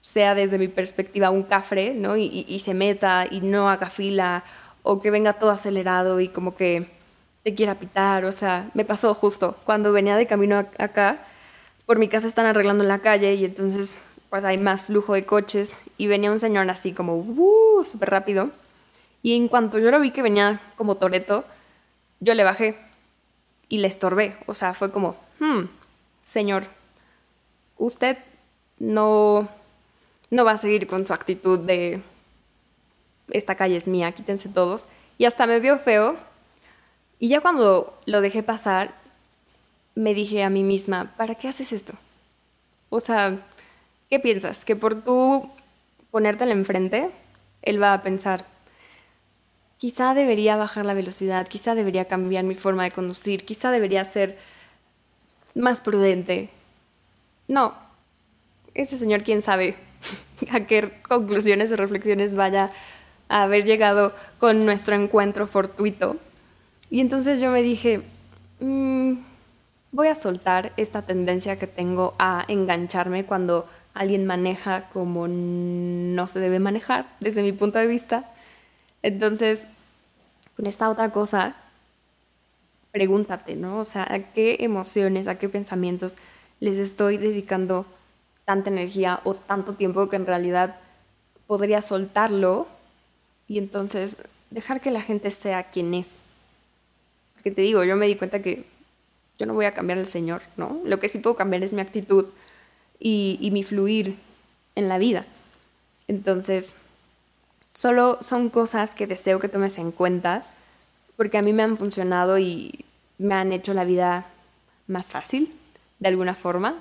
[0.00, 2.16] sea desde mi perspectiva un cafre, ¿no?
[2.16, 4.44] Y, se meta y no haga fila,
[4.82, 6.88] o que venga todo acelerado y como que
[7.42, 8.24] te quiera pitar.
[8.24, 11.22] O sea, me pasó justo cuando venía de camino acá,
[11.86, 13.98] por mi casa están arreglando la calle y entonces
[14.30, 18.50] pues hay más flujo de coches y venía un señor así como uh, súper rápido
[19.22, 21.44] y en cuanto yo lo vi que venía como Toreto,
[22.20, 22.78] yo le bajé
[23.68, 25.64] y le estorbé, o sea, fue como, hmm,
[26.22, 26.64] señor,
[27.80, 28.18] usted
[28.78, 29.48] no,
[30.30, 32.00] no va a seguir con su actitud de
[33.30, 34.84] esta calle es mía, quítense todos.
[35.18, 36.16] Y hasta me vio feo.
[37.18, 38.94] Y ya cuando lo dejé pasar,
[39.94, 41.94] me dije a mí misma, ¿para qué haces esto?
[42.90, 43.38] O sea,
[44.08, 44.64] ¿qué piensas?
[44.64, 45.50] ¿Que por tú
[46.10, 47.10] ponértela enfrente,
[47.62, 48.44] él va a pensar,
[49.78, 54.38] quizá debería bajar la velocidad, quizá debería cambiar mi forma de conducir, quizá debería ser
[55.54, 56.50] más prudente?
[57.50, 57.74] No,
[58.74, 59.74] ese señor quién sabe
[60.52, 62.70] a qué conclusiones o reflexiones vaya
[63.28, 66.16] a haber llegado con nuestro encuentro fortuito.
[66.90, 68.02] Y entonces yo me dije,
[68.60, 69.14] mmm,
[69.90, 76.38] voy a soltar esta tendencia que tengo a engancharme cuando alguien maneja como no se
[76.38, 78.30] debe manejar, desde mi punto de vista.
[79.02, 79.62] Entonces,
[80.54, 81.56] con esta otra cosa,
[82.92, 83.80] pregúntate, ¿no?
[83.80, 86.14] O sea, ¿a qué emociones, a qué pensamientos
[86.60, 87.86] les estoy dedicando
[88.44, 90.76] tanta energía o tanto tiempo que en realidad
[91.46, 92.68] podría soltarlo
[93.48, 94.16] y entonces
[94.50, 96.20] dejar que la gente sea quien es?
[97.34, 98.64] Porque te digo, yo me di cuenta que
[99.38, 100.78] yo no voy a cambiar al Señor, ¿no?
[100.84, 102.26] Lo que sí puedo cambiar es mi actitud
[102.98, 104.16] y, mi fluir
[104.74, 105.24] en la vida.
[106.08, 106.74] Entonces,
[107.72, 110.44] solo son cosas que deseo que tomes en cuenta
[111.16, 112.84] porque a mí me han funcionado y
[113.18, 114.26] me han hecho la vida
[114.86, 115.52] más fácil,
[116.00, 116.76] de alguna forma.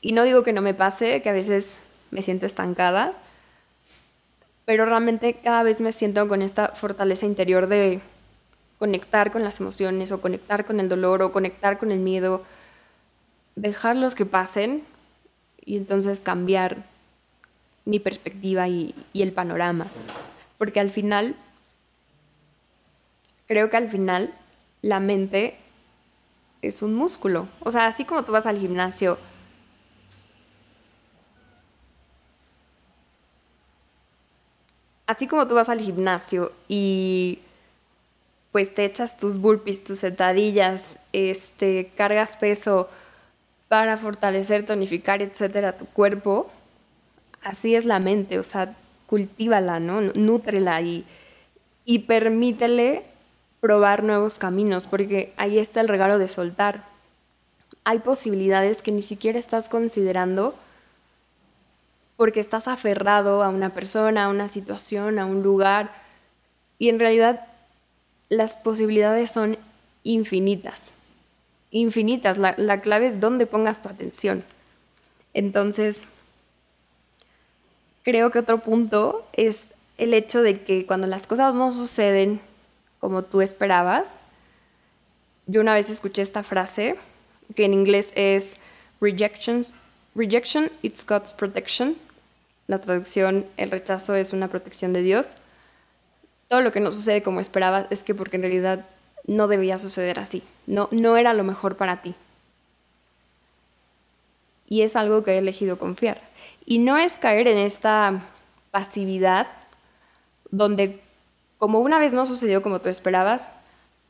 [0.00, 1.72] Y no digo que no me pase, que a veces
[2.10, 3.14] me siento estancada,
[4.64, 8.00] pero realmente cada vez me siento con esta fortaleza interior de
[8.78, 12.42] conectar con las emociones o conectar con el dolor o conectar con el miedo,
[13.56, 14.84] dejarlos que pasen
[15.64, 16.76] y entonces cambiar
[17.84, 19.86] mi perspectiva y, y el panorama.
[20.58, 21.34] Porque al final,
[23.46, 24.32] creo que al final
[24.82, 25.56] la mente
[26.62, 27.48] es un músculo.
[27.60, 29.18] O sea, así como tú vas al gimnasio,
[35.06, 37.40] así como tú vas al gimnasio y
[38.52, 40.82] pues te echas tus burpees, tus sentadillas,
[41.12, 42.88] este, cargas peso
[43.68, 46.50] para fortalecer, tonificar, etcétera, tu cuerpo,
[47.42, 48.74] así es la mente, o sea,
[49.06, 50.00] cultívala, ¿no?
[50.00, 51.04] Nútrela y,
[51.84, 53.04] y permítele
[53.60, 56.84] probar nuevos caminos, porque ahí está el regalo de soltar.
[57.84, 60.54] Hay posibilidades que ni siquiera estás considerando
[62.16, 65.90] porque estás aferrado a una persona, a una situación, a un lugar,
[66.78, 67.46] y en realidad
[68.28, 69.56] las posibilidades son
[70.02, 70.82] infinitas.
[71.70, 72.38] Infinitas.
[72.38, 74.44] La, la clave es dónde pongas tu atención.
[75.32, 76.02] Entonces,
[78.02, 82.40] creo que otro punto es el hecho de que cuando las cosas no suceden
[83.00, 84.10] como tú esperabas,
[85.46, 86.96] yo una vez escuché esta frase
[87.54, 88.56] que en inglés es
[89.00, 89.72] rejections,
[90.14, 91.96] rejection it's God's protection.
[92.66, 95.36] La traducción, el rechazo es una protección de Dios.
[96.48, 98.84] Todo lo que no sucede como esperabas es que porque en realidad
[99.26, 100.42] no debía suceder así.
[100.66, 102.14] No, no era lo mejor para ti.
[104.68, 106.20] Y es algo que he elegido confiar.
[106.66, 108.20] Y no es caer en esta
[108.70, 109.46] pasividad
[110.50, 111.00] donde
[111.58, 113.46] como una vez no sucedió como tú esperabas,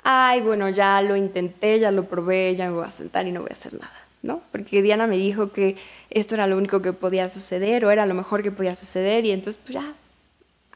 [0.03, 3.41] ay, bueno, ya lo intenté, ya lo probé, ya me voy a sentar y no
[3.41, 3.93] voy a hacer nada,
[4.23, 4.43] ¿no?
[4.53, 5.77] Porque Diana me dijo que
[6.11, 9.33] esto era lo único que podía suceder o era lo mejor que podía suceder y
[9.33, 9.95] entonces pues ya,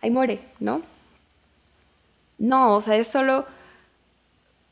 [0.01, 0.83] ahí muere, ¿no?
[2.39, 3.47] No, o sea, es solo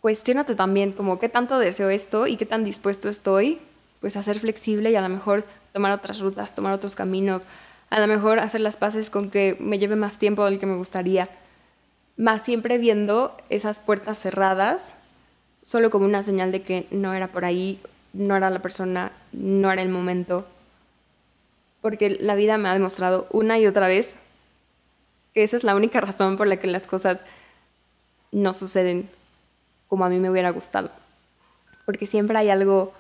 [0.01, 3.61] cuestionate también como qué tanto deseo esto y qué tan dispuesto estoy
[4.01, 7.45] pues a ser flexible y a lo mejor tomar otras rutas, tomar otros caminos,
[7.91, 10.77] a lo mejor hacer las paces con que me lleve más tiempo del que me
[10.77, 11.29] gustaría,
[12.21, 14.95] más siempre viendo esas puertas cerradas
[15.63, 17.81] solo como una señal de que no era por ahí,
[18.13, 20.47] no era la persona, no era el momento,
[21.81, 24.17] porque la vida me ha demostrado una y otra vez
[25.33, 27.25] que esa es la única razón por la que las cosas
[28.33, 29.09] no suceden
[29.89, 30.91] como a mí me hubiera gustado,
[31.87, 32.93] porque siempre hay algo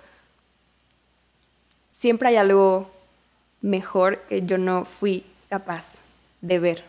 [1.90, 2.90] siempre hay algo
[3.60, 5.96] mejor que yo no fui capaz
[6.40, 6.84] de ver.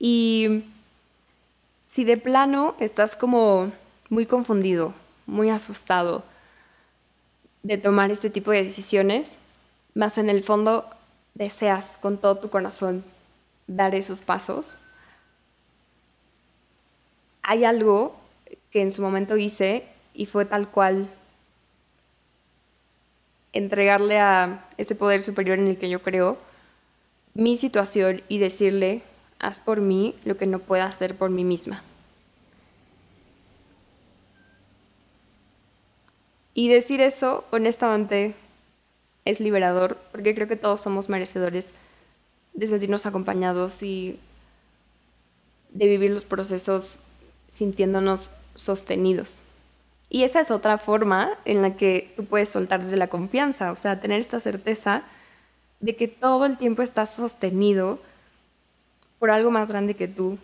[0.00, 0.64] Y
[1.96, 3.72] si de plano estás como
[4.10, 4.92] muy confundido,
[5.24, 6.24] muy asustado
[7.62, 9.38] de tomar este tipo de decisiones,
[9.94, 10.84] más en el fondo
[11.32, 13.02] deseas con todo tu corazón
[13.66, 14.76] dar esos pasos,
[17.40, 18.14] hay algo
[18.70, 21.08] que en su momento hice y fue tal cual
[23.54, 26.36] entregarle a ese poder superior en el que yo creo
[27.32, 29.00] mi situación y decirle,
[29.38, 31.82] haz por mí lo que no pueda hacer por mí misma.
[36.54, 38.34] Y decir eso, honestamente,
[39.26, 41.72] es liberador, porque creo que todos somos merecedores
[42.54, 44.18] de sentirnos acompañados y
[45.70, 46.98] de vivir los procesos
[47.48, 49.38] sintiéndonos sostenidos.
[50.08, 53.76] Y esa es otra forma en la que tú puedes soltar desde la confianza, o
[53.76, 55.02] sea, tener esta certeza
[55.80, 57.98] de que todo el tiempo estás sostenido
[59.18, 60.38] por algo más grande que tú,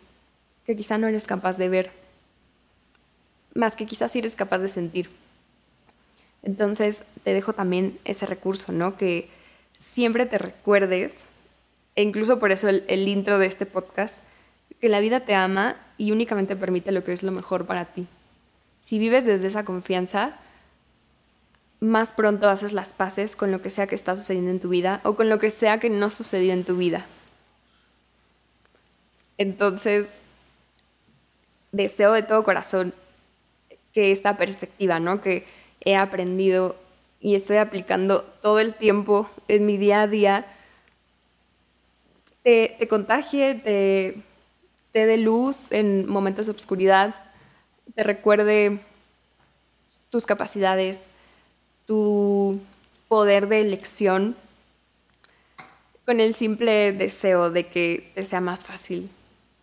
[0.67, 1.91] que quizá no eres capaz de ver,
[3.55, 5.11] más que quizás sí eres capaz de sentir.
[6.43, 8.97] Entonces te dejo también ese recurso, ¿no?
[8.97, 9.29] Que
[9.79, 11.25] siempre te recuerdes,
[11.95, 14.17] e incluso por eso el, el intro de este podcast,
[14.81, 18.07] que la vida te ama y únicamente permite lo que es lo mejor para ti.
[18.83, 20.39] Si vives desde esa confianza,
[21.79, 25.01] más pronto haces las paces con lo que sea que está sucediendo en tu vida
[25.05, 27.07] o con lo que sea que no sucedió en tu vida.
[29.39, 30.07] Entonces,
[31.73, 32.95] deseo de todo corazón
[33.93, 35.21] que esta perspectiva, ¿no?
[35.21, 35.45] Que
[35.85, 36.77] he aprendido
[37.21, 40.47] y estoy aplicando todo el tiempo en mi día a día,
[42.43, 44.17] te, contagie, te,
[44.93, 47.15] te dé luz en momentos de oscuridad,
[47.95, 48.81] te recuerde
[50.11, 51.07] tus capacidades,
[51.87, 52.61] tu
[53.09, 54.37] poder de elección,
[56.05, 59.11] con el simple deseo de que te sea más fácil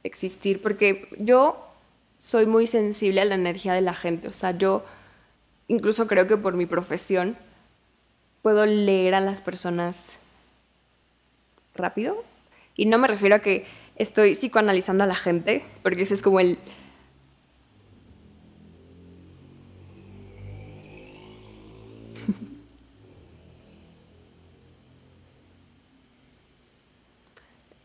[0.03, 1.65] existir, porque yo
[2.17, 4.85] soy muy sensible a la energía de la gente, o sea, yo
[5.67, 7.37] incluso creo que por mi profesión
[8.41, 10.17] puedo leer a las personas
[11.75, 12.23] rápido,
[12.75, 16.39] y no me refiero a que estoy psicoanalizando a la gente, porque ese es como
[16.39, 16.57] el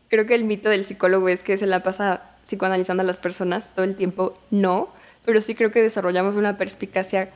[0.09, 3.73] creo que el mito del psicólogo es que se la pasa psicoanalizando a las personas
[3.73, 4.37] todo el tiempo.
[4.51, 4.89] No,
[5.25, 7.29] pero sí creo que desarrollamos una perspicacia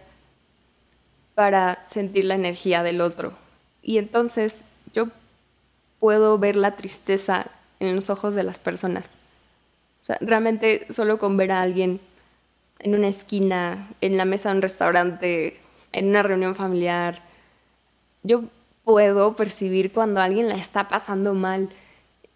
[1.35, 3.33] para sentir la energía del otro.
[3.81, 4.63] Y entonces
[4.93, 5.07] yo
[5.99, 7.47] puedo ver la tristeza
[7.79, 9.09] en los ojos de las personas.
[10.01, 11.99] O sea, realmente solo con ver a alguien
[12.79, 15.59] en una esquina, en la mesa de un restaurante,
[15.91, 17.21] en una reunión familiar.
[18.23, 18.43] Yo
[18.83, 21.69] puedo percibir cuando alguien la está pasando mal.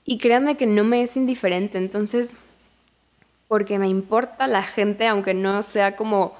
[0.06, 1.78] Y créanme que no me es indiferente.
[1.78, 2.30] Entonces,
[3.47, 6.36] porque me importa la gente, aunque no sea como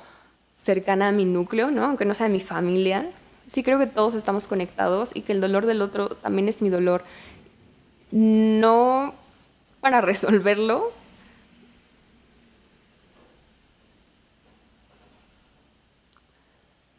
[0.52, 1.86] cercana a mi núcleo, ¿no?
[1.86, 3.10] Aunque no sea mi familia.
[3.48, 6.70] Sí creo que todos estamos conectados y que el dolor del otro también es mi
[6.70, 7.04] dolor.
[8.12, 9.14] No
[9.82, 10.92] para resolverlo,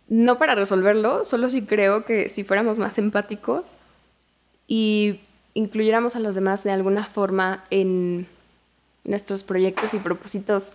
[0.09, 3.77] no para resolverlo, solo si creo que si fuéramos más empáticos
[4.69, 5.21] y
[5.55, 8.26] incluyéramos a los demás de alguna forma en
[9.05, 10.72] nuestros proyectos y propósitos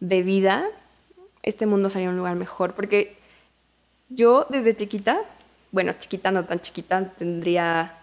[0.00, 0.66] de vida,
[1.42, 2.74] este mundo sería un lugar mejor.
[2.74, 3.16] Porque
[4.08, 5.20] yo desde chiquita,
[5.72, 7.98] bueno, chiquita, no tan chiquita, tendría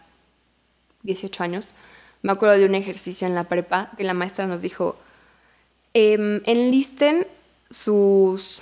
[1.03, 1.73] 18 años,
[2.21, 4.95] me acuerdo de un ejercicio en la prepa que la maestra nos dijo,
[5.93, 7.27] em, enlisten
[7.69, 8.61] sus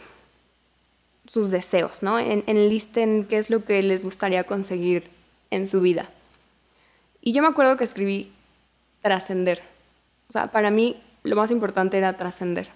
[1.31, 2.19] sus deseos, ¿no?
[2.19, 5.09] En, enlisten qué es lo que les gustaría conseguir
[5.49, 6.09] en su vida.
[7.21, 8.31] Y yo me acuerdo que escribí
[9.01, 9.61] trascender.
[10.29, 12.69] O sea, para mí lo más importante era trascender.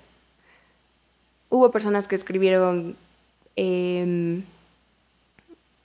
[1.50, 2.96] Hubo personas que escribieron
[3.56, 4.44] em,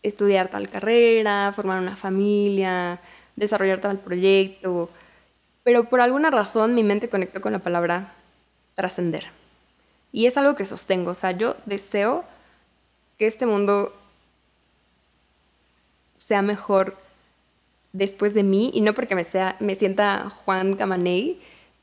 [0.03, 3.01] estudiar tal carrera, formar una familia,
[3.37, 4.91] desarrollar tal proyecto,
[5.63, 8.13] pero por alguna razón mi mente conectó con la palabra
[8.75, 9.27] trascender.
[10.13, 12.25] Y es algo que sostengo, o sea, yo deseo
[13.19, 13.95] que este mundo
[16.19, 16.97] sea mejor
[17.93, 21.41] después de mí y no porque me, sea, me sienta Juan Camaney,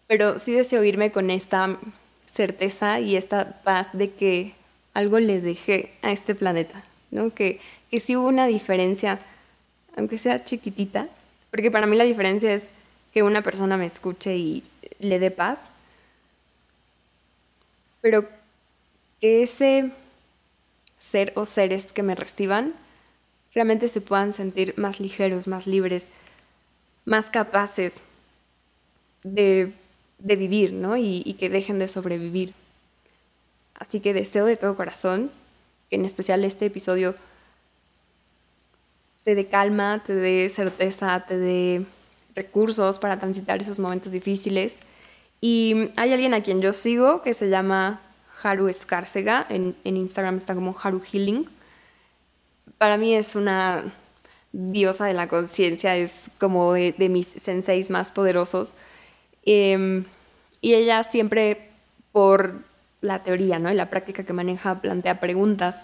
[0.07, 1.77] pero sí deseo irme con esta
[2.25, 4.53] certeza y esta paz de que
[4.93, 7.33] algo le dejé a este planeta, ¿no?
[7.33, 7.59] Que,
[7.91, 9.19] que sí hubo una diferencia,
[9.95, 11.07] aunque sea chiquitita,
[11.51, 12.71] porque para mí la diferencia es
[13.13, 14.63] que una persona me escuche y
[14.99, 15.69] le dé paz,
[18.01, 18.27] pero
[19.19, 19.91] que ese
[20.97, 22.73] ser o seres que me reciban
[23.57, 26.09] realmente se puedan sentir más ligeros, más libres,
[27.05, 28.01] más capaces
[29.23, 29.73] de,
[30.19, 30.95] vivir, ¿no?
[30.95, 32.53] Y, que dejen de sobrevivir.
[33.73, 35.31] Así que deseo de todo corazón
[35.89, 37.15] en especial este episodio
[39.23, 41.83] te dé calma, te dé certeza, te dé
[42.35, 44.75] recursos para transitar esos momentos difíciles.
[45.41, 48.01] Y hay alguien a quien yo sigo que se llama
[48.43, 49.47] Haru Escárcega.
[49.49, 51.56] En, Instagram está como Haru Healing.
[52.77, 53.93] Para mí es una
[54.51, 58.75] diosa de la conciencia, es como de, mis senseis más poderosos.
[59.45, 60.05] Em,
[60.61, 61.69] y ella siempre,
[62.11, 62.61] por
[63.01, 63.71] la teoría ¿no?
[63.71, 65.83] y la práctica que maneja, plantea preguntas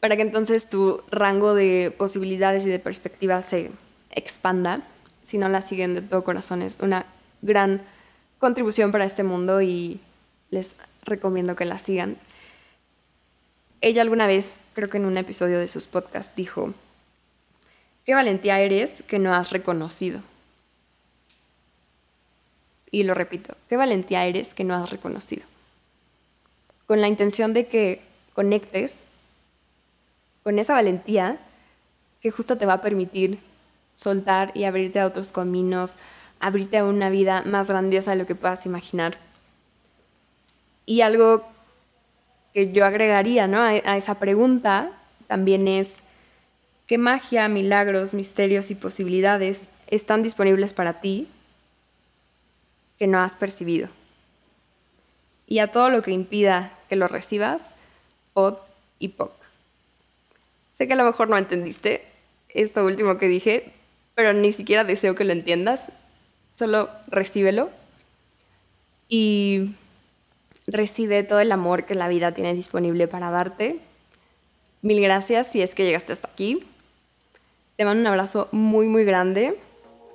[0.00, 3.70] para que entonces tu rango de posibilidades y de perspectivas se
[4.10, 4.82] expanda.
[5.22, 7.06] Si no la siguen de todo corazón, es una
[7.40, 7.80] gran
[8.38, 10.00] contribución para este mundo y
[10.50, 12.18] les recomiendo que la sigan.
[13.84, 16.72] Ella alguna vez, creo que en un episodio de sus podcasts, dijo,
[18.06, 20.22] ¿qué valentía eres que no has reconocido?
[22.90, 25.42] Y lo repito, ¿qué valentía eres que no has reconocido?
[26.86, 28.00] Con la intención de que
[28.32, 29.04] conectes
[30.44, 31.38] con esa valentía
[32.22, 33.38] que justo te va a permitir
[33.94, 35.96] soltar y abrirte a otros caminos,
[36.40, 39.18] abrirte a una vida más grandiosa de lo que puedas imaginar.
[40.86, 41.53] Y algo
[42.54, 43.58] que yo agregaría ¿no?
[43.58, 44.90] a, a esa pregunta
[45.26, 45.96] también es,
[46.86, 51.28] ¿qué magia, milagros, misterios y posibilidades están disponibles para ti
[52.98, 53.88] que no has percibido?
[55.46, 57.72] Y a todo lo que impida que lo recibas,
[58.32, 58.58] pod
[58.98, 59.32] y poc.
[60.72, 62.04] Sé que a lo mejor no entendiste
[62.48, 63.72] esto último que dije,
[64.14, 65.92] pero ni siquiera deseo que lo entiendas.
[66.52, 67.70] Solo recíbelo.
[69.08, 69.74] Y
[70.74, 73.78] recibe todo el amor que la vida tiene disponible para darte.
[74.82, 76.60] Mil gracias si es que llegaste hasta aquí.
[77.76, 79.58] Te mando un abrazo muy muy grande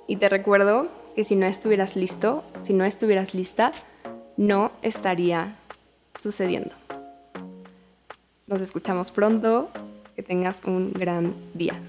[0.06, 3.72] y te recuerdo que si no estuvieras listo, si no estuvieras lista,
[4.36, 5.56] no estaría
[6.18, 6.74] sucediendo.
[8.46, 9.70] Nos escuchamos pronto.
[10.16, 11.80] Que tengas un gran día.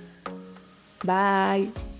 [1.03, 1.90] Bye.